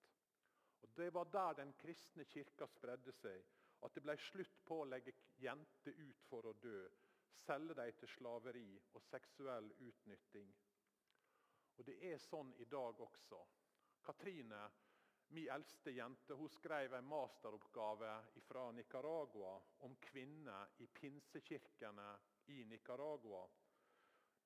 Og 0.82 0.88
Det 0.96 1.14
var 1.14 1.24
der 1.24 1.52
den 1.62 1.72
kristne 1.78 2.24
kirka 2.24 2.66
spredde 2.66 3.12
seg. 3.20 3.44
At 3.82 3.94
det 3.94 4.02
ble 4.04 4.14
slutt 4.18 4.58
på 4.66 4.82
å 4.82 4.86
legge 4.86 5.14
jenter 5.42 5.96
ut 5.98 6.20
for 6.28 6.46
å 6.46 6.52
dø, 6.62 6.82
selge 7.44 7.74
dem 7.74 7.96
til 7.98 8.10
slaveri 8.16 8.68
og 8.92 9.02
seksuell 9.08 9.72
utnytting. 9.78 10.52
Og 11.76 11.84
Det 11.84 11.96
er 12.12 12.18
sånn 12.18 12.52
i 12.60 12.64
dag 12.64 13.00
også. 13.00 13.40
Katrine, 14.02 14.62
min 15.32 15.48
eldste 15.54 15.94
jente, 15.94 16.34
hun 16.36 16.50
skrev 16.52 16.94
en 16.94 17.08
masteroppgave 17.08 18.12
fra 18.46 18.66
Nicaragua 18.72 19.54
om 19.86 19.94
kvinner 19.96 20.74
i 20.84 20.86
pinsekirkene 20.86 22.08
i 22.52 22.64
Nicaragua. 22.64 23.46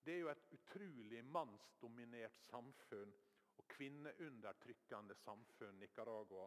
Det 0.06 0.14
er 0.14 0.22
jo 0.22 0.30
et 0.30 0.52
utrolig 0.54 1.24
mannsdominert 1.24 2.38
samfunn 2.46 3.14
og 3.56 3.66
kvinneundertrykkende 3.74 5.16
samfunn 5.18 5.80
Nicaragua. 5.82 6.46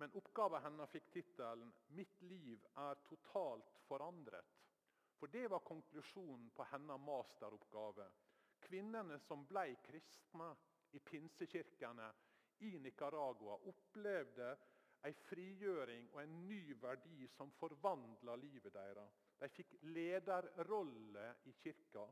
Men 0.00 0.14
oppgaven 0.18 0.62
hennes 0.64 0.90
fikk 0.90 1.10
tittelen 1.12 1.72
'Mitt 1.88 2.22
liv 2.22 2.64
er 2.76 3.02
totalt 3.08 3.76
forandret'. 3.88 4.56
For 5.18 5.26
det 5.26 5.50
var 5.50 5.58
konklusjonen 5.58 6.50
på 6.50 6.64
hennes 6.72 7.00
masteroppgave. 7.00 8.08
Kvinnene 8.64 9.18
som 9.20 9.44
ble 9.48 9.74
kristne 9.84 10.48
i 10.96 11.00
pinsekirkene 11.04 12.06
i 12.64 12.78
Nicaragua, 12.80 13.58
opplevde 13.68 14.52
en 15.04 15.16
frigjøring 15.26 16.06
og 16.14 16.20
en 16.22 16.36
ny 16.48 16.60
verdi 16.80 17.26
som 17.34 17.52
forvandla 17.58 18.36
livet 18.40 18.72
deres. 18.72 19.18
De 19.40 19.50
fikk 19.52 19.74
lederrolle 19.92 21.26
i 21.50 21.52
kirka. 21.60 22.06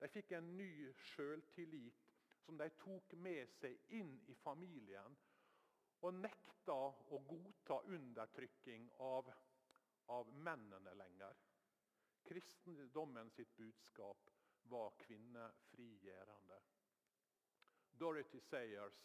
De 0.00 0.08
fikk 0.08 0.32
en 0.38 0.48
ny 0.56 0.70
sjøltillit 1.10 2.06
som 2.46 2.56
de 2.56 2.70
tok 2.80 3.12
med 3.20 3.50
seg 3.58 3.92
inn 3.98 4.14
i 4.32 4.36
familien. 4.40 5.18
Og 6.06 6.14
nekta 6.14 6.76
å 7.12 7.20
godta 7.28 7.82
undertrykking 7.90 8.86
av, 9.04 9.28
av 10.14 10.32
mennene 10.46 10.94
lenger. 10.96 11.36
Kristendommen 12.28 13.28
sitt 13.34 13.52
budskap 13.58 14.30
var 14.70 14.94
kvinnefrigjørende. 15.04 16.60
Dorothy 17.98 18.40
Sayers 18.50 18.98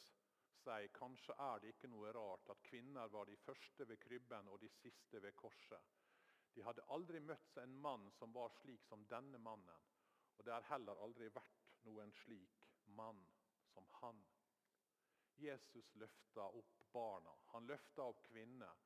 sier 0.63 0.91
kanskje 0.95 1.35
er 1.41 1.59
det 1.59 1.73
ikke 1.73 1.89
noe 1.91 2.11
rart 2.15 2.49
at 2.53 2.61
kvinner 2.67 3.09
var 3.11 3.27
de 3.27 3.37
første 3.45 3.87
ved 3.89 3.99
krybben 4.03 4.49
og 4.53 4.61
de 4.61 4.69
siste 4.77 5.21
ved 5.23 5.35
korset. 5.39 5.93
De 6.53 6.63
hadde 6.63 6.85
aldri 6.93 7.19
møtt 7.19 7.57
en 7.63 7.73
mann 7.81 8.09
som 8.19 8.33
var 8.35 8.53
slik 8.59 8.85
som 8.85 9.07
denne 9.09 9.39
mannen. 9.41 9.89
Og 10.37 10.45
det 10.45 10.53
har 10.53 10.69
heller 10.69 11.01
aldri 11.05 11.29
vært 11.33 11.67
noen 11.87 12.13
slik 12.23 12.63
mann 12.99 13.21
som 13.73 13.87
han. 14.01 14.21
Jesus 15.41 15.89
løfta 15.97 16.45
opp 16.59 16.81
barna, 16.93 17.33
han 17.53 17.67
løfta 17.67 18.05
opp 18.13 18.21
kvinner. 18.27 18.83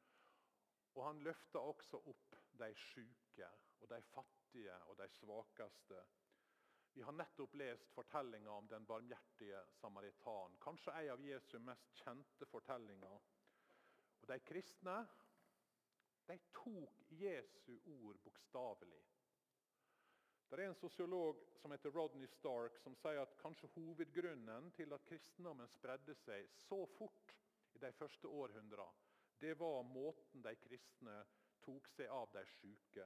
Og 0.96 1.04
han 1.06 1.20
løfta 1.26 1.62
også 1.62 2.00
opp 2.10 2.38
de 2.58 2.72
syke 2.88 3.50
og 3.82 3.90
de 3.92 4.00
fattige 4.14 4.78
og 4.90 4.98
de 5.02 5.10
svakeste. 5.20 6.00
Vi 6.98 7.04
har 7.04 7.12
nettopp 7.12 7.54
lest 7.54 7.92
fortellinga 7.94 8.52
om 8.52 8.68
den 8.68 8.86
barmhjertige 8.86 9.60
samaritan. 9.72 10.56
Kanskje 10.60 10.92
en 10.92 11.10
av 11.14 11.26
Jesu 11.26 11.60
mest 11.62 11.92
kjente 12.00 12.46
fortellinger. 12.50 13.20
Og 14.22 14.26
De 14.32 14.38
kristne 14.42 14.96
de 16.26 16.38
tok 16.58 17.04
Jesu 17.20 17.76
ord 18.00 18.18
bokstavelig. 18.24 19.04
Det 20.50 20.58
er 20.58 20.64
en 20.72 20.80
sosiolog 20.80 21.46
som 21.62 21.76
heter 21.76 21.94
Rodney 21.94 22.32
Stark, 22.34 22.82
som 22.82 22.98
sier 22.98 23.22
at 23.22 23.38
kanskje 23.44 23.70
hovedgrunnen 23.76 24.74
til 24.80 24.98
at 24.98 25.06
kristendommen 25.06 25.70
spredde 25.78 26.18
seg 26.24 26.50
så 26.66 26.82
fort 26.98 27.38
i 27.78 27.84
de 27.86 27.94
første 27.94 28.28
århundrene, 28.42 29.06
det 29.38 29.54
var 29.62 29.86
måten 29.86 30.42
de 30.42 30.58
kristne 30.66 31.22
tok 31.62 31.94
seg 31.94 32.10
av 32.10 32.34
de 32.34 32.42
syke. 32.58 33.06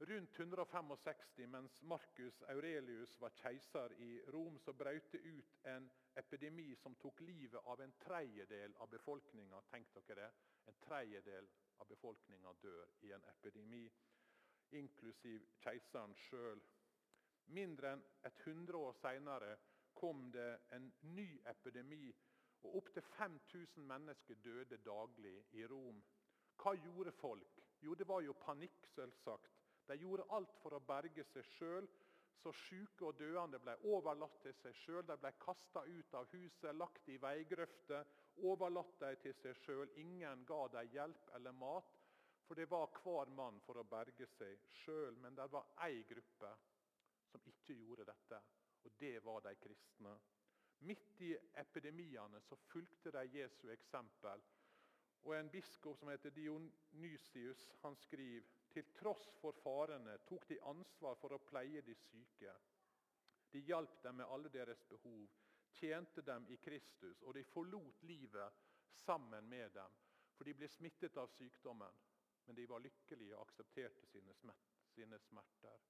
Rundt 0.00 0.38
165, 0.38 1.46
mens 1.46 1.82
Marcus 1.82 2.42
Aurelius 2.42 3.20
var 3.20 3.30
keiser 3.30 3.92
i 3.98 4.22
Rom, 4.30 4.58
så 4.58 4.72
brøt 4.72 5.12
det 5.12 5.18
ut 5.18 5.56
en 5.66 5.88
epidemi 6.14 6.74
som 6.76 6.94
tok 6.94 7.20
livet 7.20 7.66
av 7.66 7.80
en 7.82 7.94
tredjedel 7.98 8.76
av 8.78 8.92
befolkninga. 8.92 9.58
Tenk 9.72 9.90
dere 9.94 10.20
det. 10.20 10.28
En 10.70 10.78
tredjedel 10.84 11.48
av 11.82 11.90
befolkninga 11.90 12.52
dør 12.62 12.94
i 13.08 13.12
en 13.16 13.26
epidemi 13.32 13.88
inklusiv 14.78 15.48
keiseren 15.64 16.14
sjøl. 16.28 16.62
Mindre 17.58 17.96
enn 17.96 18.06
et 18.28 18.42
hundre 18.46 18.78
år 18.78 18.96
seinere 19.00 19.56
kom 19.98 20.28
det 20.30 20.50
en 20.76 20.92
ny 21.16 21.28
epidemi, 21.50 22.12
og 22.62 22.76
opptil 22.84 23.02
5000 23.16 23.86
mennesker 23.86 24.38
døde 24.44 24.78
daglig 24.86 25.36
i 25.58 25.66
Rom. 25.66 25.98
Hva 26.58 26.74
gjorde 26.78 27.18
folk? 27.18 27.58
Jo, 27.82 27.94
det 27.94 28.06
var 28.06 28.22
jo 28.22 28.38
panikk, 28.38 28.86
selvsagt. 28.94 29.57
De 29.88 29.96
gjorde 29.96 30.28
alt 30.36 30.54
for 30.62 30.76
å 30.76 30.84
berge 30.84 31.24
seg 31.32 31.46
sjøl. 31.56 31.88
Så 32.38 32.52
syke 32.54 33.08
og 33.08 33.16
døende 33.18 33.58
ble 33.58 33.74
overlatt 33.90 34.36
til 34.44 34.54
seg 34.60 34.76
sjøl. 34.84 35.02
De 35.08 35.16
ble 35.18 35.32
kasta 35.42 35.82
ut 35.88 36.14
av 36.14 36.28
huset, 36.34 36.70
lagt 36.76 37.08
i 37.10 37.16
veigrøfter, 37.22 38.06
overlatt 38.46 38.94
de 39.02 39.14
til 39.24 39.34
seg 39.40 39.56
sjøl. 39.64 39.88
Ingen 40.04 40.44
ga 40.46 40.60
dem 40.76 40.92
hjelp 40.94 41.32
eller 41.38 41.56
mat, 41.58 41.96
for 42.46 42.56
det 42.56 42.68
var 42.70 42.92
hver 43.02 43.32
mann 43.34 43.58
for 43.66 43.80
å 43.80 43.86
berge 43.88 44.28
seg 44.36 44.68
sjøl. 44.84 45.18
Men 45.24 45.36
det 45.36 45.48
var 45.52 45.66
ei 45.88 46.04
gruppe 46.08 46.52
som 47.28 47.42
ikke 47.50 47.76
gjorde 47.80 48.06
dette, 48.08 48.38
og 48.84 48.94
det 49.02 49.16
var 49.24 49.42
de 49.44 49.56
kristne. 49.60 50.14
Midt 50.86 51.20
i 51.26 51.32
epidemiene 51.58 52.38
så 52.46 52.56
fulgte 52.70 53.10
de 53.16 53.24
Jesu 53.34 53.66
eksempel. 53.74 54.44
Og 55.24 55.34
En 55.36 55.50
biskop 55.50 55.98
som 55.98 56.08
heter 56.08 56.30
Dionysius, 56.30 57.68
han 57.82 57.96
skriver 57.96 58.46
til 58.70 58.84
tross 58.94 59.28
for 59.40 59.56
farene 59.62 60.18
tok 60.28 60.48
de 60.48 60.58
ansvar 60.70 61.16
for 61.20 61.34
å 61.34 61.40
pleie 61.50 61.82
de 61.82 61.94
syke. 61.94 62.54
De 63.52 63.62
hjalp 63.64 64.02
dem 64.04 64.20
med 64.20 64.28
alle 64.28 64.50
deres 64.52 64.82
behov, 64.90 65.28
tjente 65.72 66.22
dem 66.22 66.46
i 66.52 66.56
Kristus, 66.56 67.22
og 67.22 67.34
de 67.34 67.44
forlot 67.44 68.02
livet 68.02 68.60
sammen 69.04 69.48
med 69.48 69.70
dem. 69.74 69.96
For 70.36 70.44
de 70.44 70.54
ble 70.54 70.68
smittet 70.70 71.16
av 71.18 71.30
sykdommen, 71.34 71.94
men 72.46 72.56
de 72.56 72.66
var 72.70 72.84
lykkelige 72.84 73.36
og 73.36 73.48
aksepterte 73.48 74.06
sine, 74.06 74.34
smerter. 75.18 75.80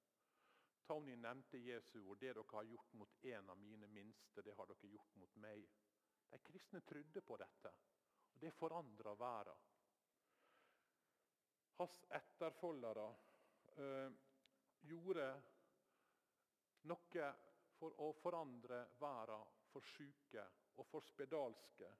Tony 0.89 1.15
nevnte 1.21 1.59
Jesu 1.61 1.99
ord. 2.01 2.19
Det 2.21 2.33
dere 2.33 2.45
har 2.53 2.65
gjort 2.65 2.93
mot 2.97 3.25
en 3.35 3.51
av 3.51 3.59
mine 3.61 3.87
minste, 3.93 4.43
det 4.43 4.55
har 4.57 4.71
dere 4.71 4.91
gjort 4.95 5.15
mot 5.21 5.37
meg. 5.37 5.67
De 6.31 6.41
kristne 6.45 6.81
trodde 6.81 7.21
på 7.25 7.37
dette, 7.41 7.73
og 8.39 8.45
det 8.45 8.55
forandra 8.55 9.15
verden. 9.19 9.63
Hans 11.79 11.97
etterfølgere 12.15 13.07
eh, 13.83 14.13
gjorde 14.87 15.27
noe 16.87 17.31
for 17.81 17.99
å 17.99 18.13
forandre 18.21 18.79
verden 19.03 19.59
for 19.73 19.91
syke 19.97 20.45
og 20.79 20.87
for 20.87 21.03
spedalske. 21.11 21.91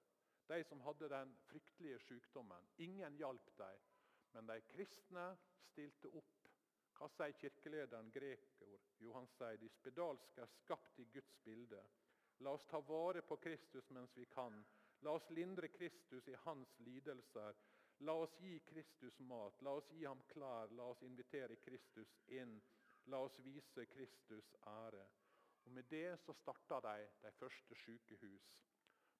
De 0.47 0.63
som 0.63 0.79
hadde 0.87 1.11
den 1.11 1.35
fryktelige 1.49 1.99
sykdommen. 2.07 2.71
Ingen 2.87 3.19
hjalp 3.19 3.51
dem, 3.59 3.83
men 4.31 4.47
de 4.47 4.61
kristne 4.71 5.27
stilte 5.67 6.15
opp 6.15 6.47
hva 6.99 7.07
sier 7.17 7.35
kirkelederen 7.39 8.09
Grekor? 8.11 8.79
Jo, 8.99 9.11
han 9.15 9.27
sier 9.35 9.59
de 9.59 9.69
spedalske 9.71 10.43
er 10.43 10.55
skapt 10.55 11.03
i 11.03 11.11
Guds 11.13 11.35
bilde. 11.43 11.83
La 12.43 12.55
oss 12.55 12.67
ta 12.67 12.79
vare 12.79 13.27
på 13.27 13.37
Kristus 13.43 13.91
mens 13.95 14.15
vi 14.15 14.25
kan. 14.31 14.63
La 15.01 15.11
oss 15.11 15.29
lindre 15.29 15.67
Kristus 15.67 16.27
i 16.27 16.35
hans 16.45 16.79
lidelser. 16.79 17.55
La 17.99 18.13
oss 18.13 18.35
gi 18.39 18.59
Kristus 18.59 19.19
mat. 19.19 19.61
La 19.61 19.71
oss 19.79 19.89
gi 19.91 20.05
ham 20.05 20.21
klær. 20.33 20.71
La 20.75 20.89
oss 20.91 21.03
invitere 21.07 21.55
Kristus 21.63 22.11
inn. 22.27 22.59
La 23.11 23.21
oss 23.23 23.39
vise 23.43 23.85
Kristus 23.85 24.55
ære. 24.67 25.05
Og 25.65 25.71
Med 25.71 25.83
det 25.83 26.19
så 26.19 26.33
starta 26.33 26.79
de 26.79 27.09
de 27.23 27.31
første 27.31 27.75
sykehus. 27.75 28.49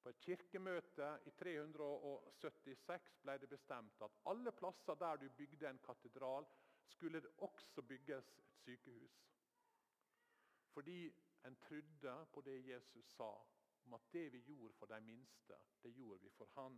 På 0.04 0.10
et 0.10 0.20
kirkemøte 0.24 1.08
i 1.28 1.32
376 1.40 3.18
ble 3.24 3.36
det 3.42 3.50
bestemt 3.52 4.02
at 4.02 4.20
alle 4.32 4.52
plasser 4.52 4.96
der 4.96 5.18
du 5.20 5.28
bygde 5.38 5.70
en 5.70 5.82
katedral, 5.84 6.48
skulle 6.88 7.22
det 7.22 7.32
også 7.38 7.82
bygges 7.82 8.30
et 8.40 8.54
sykehus. 8.64 9.18
Fordi 10.74 11.14
en 11.46 11.56
trodde 11.56 12.28
på 12.34 12.42
det 12.42 12.68
Jesus 12.68 13.06
sa, 13.06 13.32
om 13.90 13.98
at 13.98 14.12
det 14.14 14.28
vi 14.30 14.40
gjorde 14.46 14.74
for 14.78 14.92
de 14.92 15.02
minste, 15.02 15.58
det 15.82 15.90
gjorde 15.98 16.22
vi 16.22 16.30
for 16.38 16.50
Han. 16.56 16.78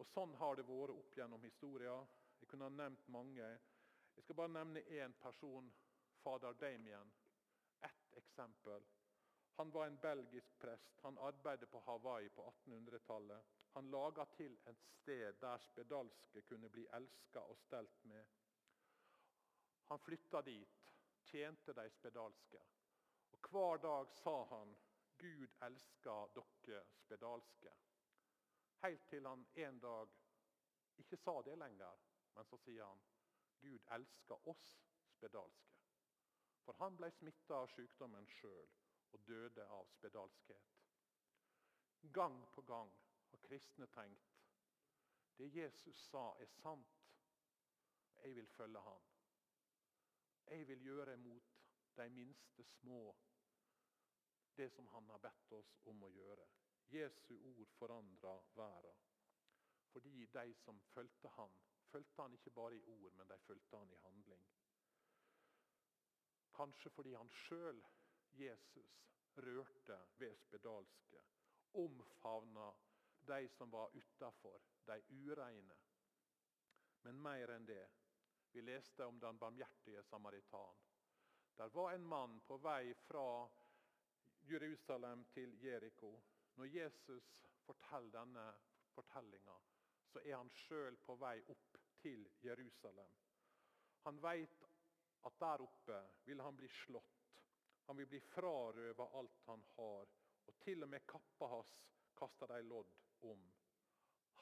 Og 0.00 0.08
Sånn 0.08 0.32
har 0.40 0.56
det 0.56 0.64
vært 0.66 0.94
opp 0.96 1.16
gjennom 1.16 1.44
historien. 1.44 2.08
Jeg 2.40 2.48
kunne 2.50 2.70
ha 2.70 2.74
nevnt 2.74 3.08
mange. 3.12 3.48
Jeg 4.16 4.24
skal 4.24 4.38
bare 4.38 4.54
nevne 4.56 4.82
én 4.96 5.12
person, 5.20 5.68
fader 6.24 6.56
Damien. 6.60 7.12
Ett 7.84 8.16
eksempel. 8.16 8.88
Han 9.60 9.70
var 9.70 9.86
en 9.86 9.98
belgisk 10.00 10.58
prest. 10.58 10.96
Han 11.04 11.18
arbeidet 11.18 11.70
på 11.70 11.80
Hawaii 11.86 12.32
på 12.32 12.46
1800-tallet. 12.50 13.52
Han 13.76 13.90
laga 13.90 14.24
til 14.36 14.56
et 14.66 14.80
sted 14.80 15.36
der 15.40 15.58
spedalske 15.58 16.42
kunne 16.48 16.70
bli 16.72 16.86
elska 16.96 17.44
og 17.52 17.60
stelt 17.60 18.04
med. 18.04 18.24
Han 19.92 20.00
flytta 20.00 20.42
dit, 20.42 20.80
tjente 21.28 21.72
de 21.76 21.90
spedalske. 21.90 22.64
Og 23.32 23.50
Hver 23.50 23.76
dag 23.76 24.10
sa 24.16 24.34
han 24.54 24.74
'Gud 25.22 25.48
elsker 25.62 26.32
dere 26.34 26.84
spedalske'. 26.98 27.74
Helt 28.82 29.08
til 29.08 29.26
han 29.26 29.46
en 29.54 29.78
dag 29.80 30.08
ikke 30.98 31.16
sa 31.16 31.42
det 31.46 31.58
lenger, 31.58 32.00
men 32.34 32.44
så 32.44 32.58
sier 32.64 32.84
han 32.84 33.02
'Gud 33.60 33.78
elsker 33.98 34.48
oss 34.48 34.66
spedalske'. 35.14 35.78
For 36.64 36.72
han 36.72 36.96
ble 36.96 37.10
smitta 37.10 37.54
av 37.54 37.70
sykdommen 37.70 38.26
sjøl 38.26 38.68
og 39.12 39.26
døde 39.26 39.66
av 39.78 39.88
spedalskhet. 39.94 40.74
Gang 42.12 42.42
på 42.54 42.62
gang 42.62 42.90
har 43.30 43.38
kristne 43.46 43.86
tenkt 43.86 44.32
det 45.38 45.48
Jesus 45.54 45.96
sa, 46.10 46.34
er 46.38 46.46
sant. 46.46 46.98
Jeg 48.22 48.34
vil 48.36 48.46
følge 48.46 48.80
han. 48.80 49.06
Jeg 50.46 50.68
vil 50.68 50.82
gjøre 50.82 51.16
mot 51.16 51.54
de 51.96 52.10
minste 52.10 52.64
små 52.64 53.16
det 54.56 54.70
som 54.70 54.86
han 54.86 55.08
har 55.10 55.18
bedt 55.18 55.52
oss 55.52 55.72
om 55.84 56.02
å 56.02 56.10
gjøre. 56.12 56.46
Jesu 56.92 57.34
ord 57.36 57.68
forandra 57.78 58.34
verden. 58.54 58.98
Fordi 59.92 60.26
de 60.32 60.54
som 60.54 60.80
fulgte 60.92 61.28
han, 61.36 61.52
fulgte 61.92 62.22
han 62.22 62.34
ikke 62.34 62.54
bare 62.56 62.76
i 62.76 62.84
ord, 62.84 63.12
men 63.16 63.28
de 63.28 63.38
fulgte 63.46 63.76
han 63.76 63.92
i 63.92 64.00
handling. 64.04 64.44
Kanskje 66.56 66.90
fordi 66.90 67.14
han 67.14 67.30
sjøl, 67.44 67.80
Jesus, 68.36 68.92
rørte 69.36 69.98
ved 70.20 70.36
spedalske. 70.36 71.22
Omfavna 71.80 72.72
de 73.26 73.48
som 73.48 73.70
var 73.70 73.90
utafor, 73.96 74.60
de 74.86 75.00
ureine. 75.08 75.76
Men 77.02 77.22
mer 77.22 77.54
enn 77.56 77.66
det. 77.66 77.84
Vi 78.52 78.62
leste 78.62 79.04
om 79.08 79.20
den 79.20 79.38
barmhjertige 79.38 80.02
samaritan. 80.02 80.76
Der 81.56 81.68
var 81.68 81.92
en 81.92 82.04
mann 82.04 82.40
på 82.40 82.56
vei 82.56 82.94
fra 82.94 83.48
Jerusalem 84.50 85.24
til 85.34 85.64
Jeriko. 85.64 86.12
Når 86.56 86.64
Jesus 86.64 87.28
forteller 87.66 88.10
denne 88.18 88.46
fortellinga, 88.94 89.56
så 90.12 90.20
er 90.24 90.36
han 90.36 90.50
sjøl 90.50 90.96
på 91.06 91.16
vei 91.20 91.38
opp 91.54 91.78
til 92.02 92.26
Jerusalem. 92.44 93.14
Han 94.04 94.18
veit 94.22 94.66
at 95.28 95.38
der 95.40 95.62
oppe 95.62 95.98
vil 96.26 96.40
han 96.42 96.56
bli 96.58 96.68
slått. 96.68 97.18
Han 97.86 97.96
vil 97.96 98.10
bli 98.10 98.20
frarøva 98.20 99.08
alt 99.18 99.42
han 99.46 99.64
har. 99.76 100.10
Og 100.46 100.58
til 100.64 100.82
og 100.82 100.90
med 100.90 101.06
kappa 101.06 101.48
hans 101.54 101.74
kaster 102.18 102.50
de 102.50 102.62
lodd 102.66 102.96
om. 103.30 103.42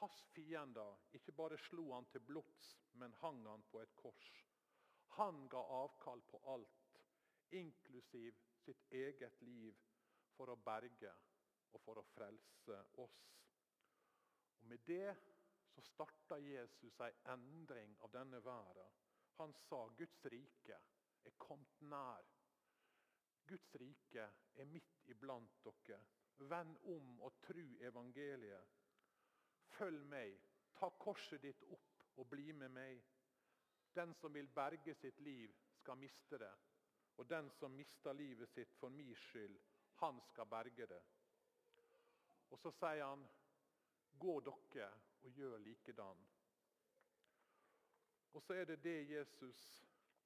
Hans 0.01 0.21
fiender 0.33 0.97
ikke 1.13 1.35
bare 1.37 1.57
slo 1.61 1.91
han 1.93 2.07
til 2.09 2.25
blods, 2.25 2.71
men 2.97 3.13
hang 3.21 3.43
han 3.47 3.63
på 3.71 3.81
et 3.81 3.93
kors. 3.95 4.31
Han 5.17 5.47
ga 5.49 5.61
avkall 5.81 6.21
på 6.31 6.41
alt, 6.53 6.97
inklusiv 7.51 8.37
sitt 8.63 8.91
eget 8.91 9.41
liv, 9.41 9.77
for 10.35 10.51
å 10.51 10.59
berge 10.65 11.11
og 11.71 11.83
for 11.85 11.99
å 12.01 12.07
frelse 12.13 12.79
oss. 13.03 13.19
Og 14.59 14.67
Med 14.69 14.83
det 14.87 15.15
så 15.71 15.81
starta 15.81 16.37
Jesus 16.37 16.99
ei 17.01 17.13
endring 17.33 17.95
av 18.05 18.11
denne 18.13 18.41
verden. 18.45 18.97
Han 19.39 19.53
sa 19.65 19.87
Guds 19.97 20.25
rike 20.25 20.77
er 21.25 21.37
kommet 21.37 21.81
nær. 21.81 22.27
Guds 23.47 23.75
rike 23.75 24.27
er 24.55 24.65
midt 24.69 25.07
iblant 25.13 25.63
dere. 25.65 26.01
Vend 26.51 26.77
om 26.89 27.19
og 27.21 27.39
tru 27.45 27.63
evangeliet. 27.85 28.77
Følg 29.77 30.05
meg, 30.09 30.37
ta 30.75 30.89
korset 30.99 31.41
ditt 31.43 31.63
opp 31.69 32.19
og 32.19 32.29
bli 32.29 32.51
med 32.53 32.73
meg. 32.75 33.01
Den 33.95 34.13
som 34.19 34.33
vil 34.33 34.47
berge 34.55 34.95
sitt 34.95 35.19
liv, 35.19 35.51
skal 35.81 35.97
miste 35.97 36.37
det. 36.37 36.53
Og 37.17 37.29
den 37.29 37.49
som 37.59 37.73
mister 37.75 38.13
livet 38.13 38.49
sitt 38.49 38.73
for 38.79 38.89
min 38.89 39.15
skyld, 39.15 39.57
han 40.01 40.21
skal 40.27 40.49
berge 40.49 40.87
det. 40.89 41.01
Og 42.51 42.59
så 42.59 42.71
sier 42.75 43.03
han, 43.05 43.25
gå 44.21 44.37
dere 44.45 44.89
og 45.21 45.37
gjør 45.37 45.57
likedan. 45.63 46.23
Og 48.33 48.43
så 48.43 48.57
er 48.61 48.65
det 48.69 48.81
det 48.83 48.97
Jesus 49.11 49.61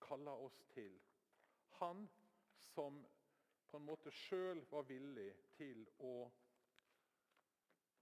kaller 0.02 0.46
oss 0.48 0.58
til. 0.74 0.96
Han 1.82 2.08
som 2.74 3.02
på 3.68 3.78
en 3.78 3.86
måte 3.86 4.12
sjøl 4.14 4.64
var 4.72 4.88
villig 4.88 5.32
til 5.58 5.84
å, 6.00 6.16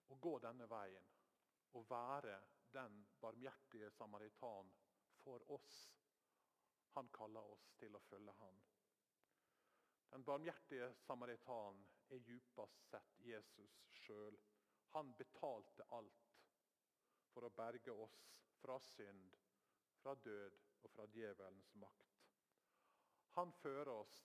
å 0.07 0.21
gå 0.21 0.37
denne 0.43 0.67
veien 0.69 1.13
å 1.73 1.81
være 1.89 2.37
den 2.73 2.99
barmhjertige 3.21 3.89
samaritan 3.91 4.69
for 5.23 5.51
oss. 5.51 5.73
Han 6.93 7.09
kaller 7.13 7.53
oss 7.55 7.71
til 7.79 7.95
å 7.95 8.01
følge 8.09 8.33
han. 8.39 8.59
Den 10.13 10.23
barmhjertige 10.23 10.93
samaritan 10.93 11.79
er 12.09 12.19
djupest 12.21 12.83
sett 12.85 13.15
Jesus 13.25 13.79
sjøl. 13.97 14.35
Han 14.93 15.09
betalte 15.17 15.87
alt 15.97 16.27
for 17.31 17.47
å 17.47 17.55
berge 17.57 17.95
oss 18.03 18.19
fra 18.59 18.75
synd, 18.91 19.33
fra 20.03 20.13
død 20.27 20.59
og 20.83 20.93
fra 20.93 21.07
djevelens 21.15 21.71
makt. 21.81 22.21
Han 23.39 23.55
fører 23.63 23.89
oss 23.95 24.19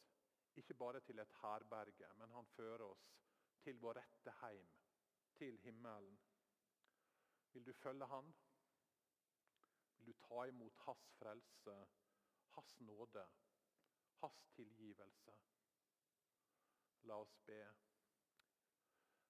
ikke 0.61 0.77
bare 0.77 1.01
til 1.09 1.25
et 1.25 1.33
herberge, 1.41 2.13
men 2.21 2.37
han 2.37 2.53
fører 2.53 2.85
oss 2.91 3.09
til 3.65 3.81
vår 3.81 4.03
rette 4.03 4.37
heim, 4.43 4.69
til 5.41 5.57
himmelen. 5.65 6.21
Vil 7.57 7.65
du 7.65 7.73
følge 7.81 8.13
han? 8.13 8.33
Vil 9.97 10.13
du 10.13 10.21
ta 10.29 10.45
imot 10.53 10.85
hans 10.85 11.09
frelse, 11.17 11.81
hans 12.59 12.81
nåde, 12.81 13.25
hans 14.21 14.49
tilgivelse? 14.53 15.39
La 17.09 17.17
oss 17.25 17.35
be. 17.47 17.59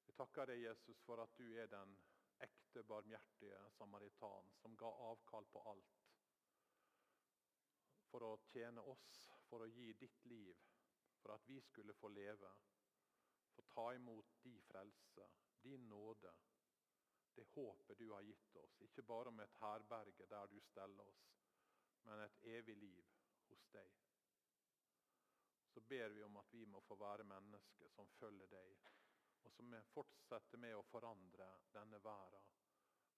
Vi 0.06 0.14
takker 0.18 0.50
deg, 0.50 0.64
Jesus, 0.64 0.98
for 1.06 1.22
at 1.22 1.36
du 1.38 1.46
er 1.62 1.70
den 1.70 1.94
ekte, 2.42 2.82
barmhjertige 2.82 3.60
samaritan 3.76 4.50
som 4.58 4.74
ga 4.78 4.90
avkall 5.10 5.46
på 5.52 5.62
alt 5.72 5.98
for 8.08 8.24
å 8.24 8.38
tjene 8.48 8.82
oss, 8.92 9.08
for 9.48 9.62
å 9.64 9.70
gi 9.70 9.92
ditt 10.00 10.24
liv, 10.32 10.56
for 11.20 11.34
at 11.34 11.46
vi 11.46 11.60
skulle 11.60 11.96
få 12.00 12.10
leve. 12.12 12.50
Få 13.54 13.64
ta 13.74 13.86
imot 13.94 14.38
din 14.42 14.58
frelse, 14.68 15.28
din 15.62 15.88
nåde, 15.90 16.32
det 17.36 17.46
håpet 17.54 17.98
du 17.98 18.08
har 18.12 18.26
gitt 18.26 18.56
oss. 18.62 18.80
Ikke 18.86 19.06
bare 19.06 19.30
om 19.30 19.40
et 19.44 19.58
herberge 19.62 20.26
der 20.30 20.50
du 20.50 20.58
steller 20.70 21.14
oss, 21.14 21.32
men 22.08 22.24
et 22.24 22.44
evig 22.56 22.76
liv 22.80 23.16
hos 23.48 23.66
deg 23.74 24.07
så 25.78 25.84
ber 25.88 26.08
vi 26.08 26.22
om 26.22 26.36
at 26.36 26.52
vi 26.52 26.64
må 26.66 26.80
få 26.80 26.96
være 26.98 27.24
mennesker 27.24 27.90
som 27.94 28.08
følger 28.18 28.50
deg, 28.50 28.72
og 29.46 29.52
som 29.54 29.74
fortsetter 29.92 30.58
med 30.58 30.74
å 30.74 30.86
forandre 30.90 31.46
denne 31.76 32.00
verden 32.02 32.48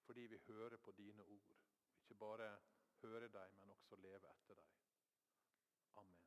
fordi 0.04 0.26
vi 0.26 0.40
hører 0.48 0.76
på 0.82 0.92
dine 0.98 1.22
ord. 1.22 1.56
Ikke 2.02 2.18
bare 2.20 2.50
høre 3.00 3.28
dem, 3.32 3.56
men 3.62 3.72
også 3.76 3.96
leve 4.02 4.32
etter 4.34 4.58
dem. 4.60 4.72
Amen. 6.02 6.19